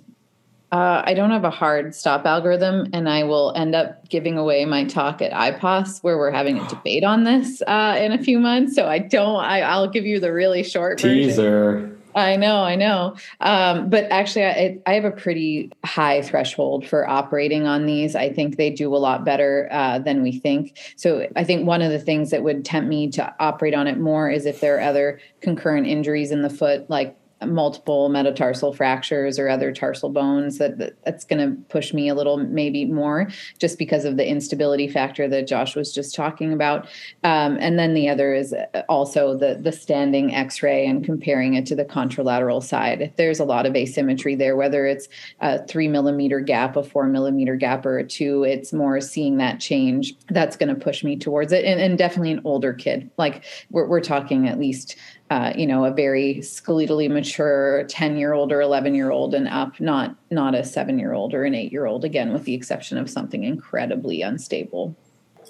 [0.71, 4.63] Uh, I don't have a hard stop algorithm, and I will end up giving away
[4.65, 8.39] my talk at IPOS, where we're having a debate on this uh, in a few
[8.39, 8.75] months.
[8.75, 9.43] So I don't.
[9.43, 11.71] I, will give you the really short teaser.
[11.71, 12.01] Version.
[12.15, 13.15] I know, I know.
[13.39, 18.15] Um, but actually, I, I, have a pretty high threshold for operating on these.
[18.15, 20.77] I think they do a lot better uh, than we think.
[20.95, 23.99] So I think one of the things that would tempt me to operate on it
[23.99, 27.15] more is if there are other concurrent injuries in the foot, like
[27.45, 32.15] multiple metatarsal fractures or other tarsal bones that, that that's going to push me a
[32.15, 33.27] little maybe more
[33.57, 36.87] just because of the instability factor that josh was just talking about.
[37.23, 38.53] Um, and then the other is
[38.87, 43.01] also the the standing x-ray and comparing it to the contralateral side.
[43.01, 45.07] If there's a lot of asymmetry there whether it's
[45.39, 49.59] a three millimeter gap a four millimeter gap or a two it's more seeing that
[49.59, 51.65] change that's going to push me towards it.
[51.65, 54.95] And, and definitely an older kid like we're, we're talking at least
[55.31, 59.47] uh, you know, a very skeletally mature 10 year old or 11 year old and
[59.47, 62.53] up, not, not a seven year old or an eight year old, again, with the
[62.53, 64.93] exception of something incredibly unstable.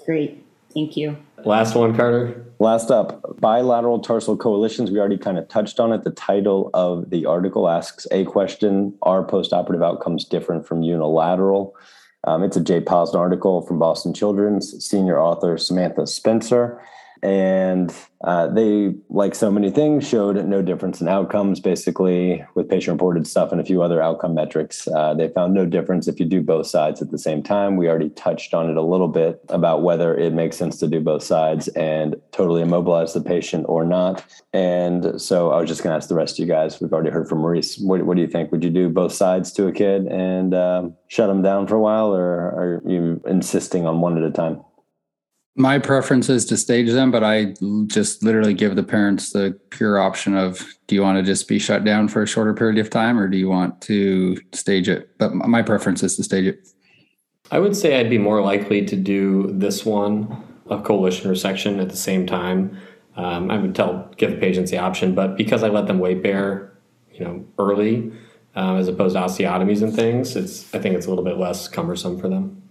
[0.06, 0.46] Great.
[0.72, 1.16] Thank you.
[1.44, 2.46] Last one, Carter.
[2.60, 4.92] Last up, bilateral tarsal coalitions.
[4.92, 6.04] We already kind of touched on it.
[6.04, 11.74] The title of the article asks a question Are postoperative outcomes different from unilateral?
[12.24, 16.80] Um, it's a Jay Posner article from Boston Children's, senior author Samantha Spencer
[17.22, 17.94] and
[18.24, 21.60] uh, they, like so many things, showed no difference in outcomes.
[21.60, 26.08] Basically, with patient-reported stuff and a few other outcome metrics, uh, they found no difference
[26.08, 27.76] if you do both sides at the same time.
[27.76, 31.00] We already touched on it a little bit about whether it makes sense to do
[31.00, 34.24] both sides and totally immobilize the patient or not.
[34.52, 36.80] And so, I was just going to ask the rest of you guys.
[36.80, 37.82] We've already heard from Maryse.
[37.82, 38.50] What, what do you think?
[38.52, 41.80] Would you do both sides to a kid and um, shut them down for a
[41.80, 44.60] while, or are you insisting on one at a time?
[45.54, 47.54] My preference is to stage them, but I
[47.86, 51.58] just literally give the parents the pure option of do you want to just be
[51.58, 55.10] shut down for a shorter period of time or do you want to stage it?
[55.18, 56.68] But my preference is to stage it.
[57.50, 61.90] I would say I'd be more likely to do this one, a coalition resection at
[61.90, 62.78] the same time.
[63.16, 66.22] Um, I would tell give the patients the option, but because I let them weight
[66.22, 66.72] bear,
[67.12, 68.10] you know, early,
[68.54, 71.68] um, as opposed to osteotomies and things, it's I think it's a little bit less
[71.68, 72.62] cumbersome for them.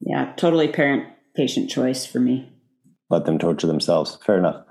[0.00, 2.52] Yeah, totally parent patient choice for me.
[3.10, 4.18] Let them torture themselves.
[4.24, 4.64] Fair enough.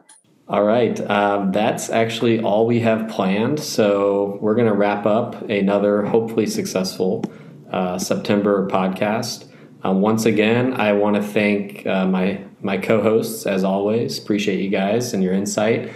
[0.47, 0.99] All right.
[1.09, 3.59] Um, that's actually all we have planned.
[3.59, 7.24] So we're going to wrap up another hopefully successful
[7.72, 9.47] uh, September podcast.
[9.86, 14.20] Uh, once again, I want to thank uh, my my co-hosts as always.
[14.20, 15.91] Appreciate you guys and your insight.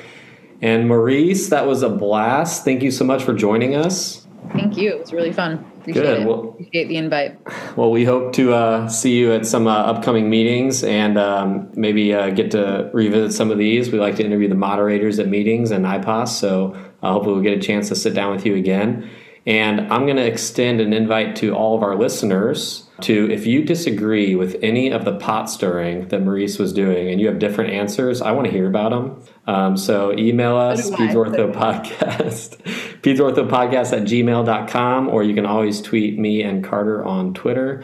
[0.61, 2.63] And Maryse, that was a blast.
[2.63, 4.24] Thank you so much for joining us.
[4.53, 4.91] Thank you.
[4.91, 5.65] It was really fun.
[5.79, 6.21] Appreciate Good.
[6.21, 6.27] It.
[6.27, 7.39] Well, Appreciate the invite.
[7.77, 12.13] Well, we hope to uh, see you at some uh, upcoming meetings and um, maybe
[12.13, 13.91] uh, get to revisit some of these.
[13.91, 16.73] We like to interview the moderators at meetings and IPOS, so
[17.03, 19.09] uh, hopefully we'll get a chance to sit down with you again.
[19.45, 23.63] And I'm going to extend an invite to all of our listeners to if you
[23.63, 27.71] disagree with any of the pot stirring that Maryse was doing and you have different
[27.73, 29.23] answers, I want to hear about them.
[29.47, 32.61] Um, so email us, PedsOrthoPodcast,
[33.01, 37.83] PedsOrthoPodcast at gmail.com, or you can always tweet me and Carter on Twitter.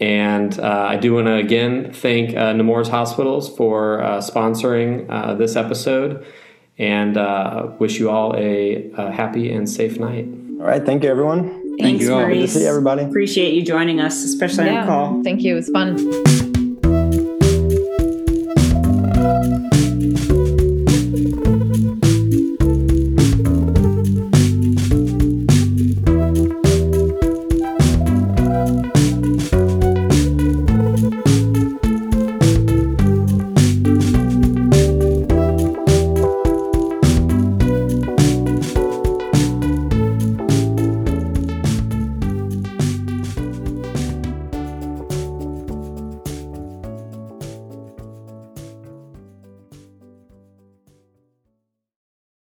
[0.00, 5.34] And uh, I do want to again thank uh, Nemours Hospitals for uh, sponsoring uh,
[5.34, 6.26] this episode
[6.78, 10.26] and uh, wish you all a, a, happy and safe night.
[10.26, 10.84] All right.
[10.84, 11.61] Thank you, everyone.
[11.78, 12.26] Thanks, Thank you all.
[12.26, 13.02] Good to see everybody.
[13.04, 14.82] Appreciate you joining us, especially Yeah.
[14.82, 15.22] on call.
[15.22, 15.52] Thank you.
[15.52, 16.51] It was fun.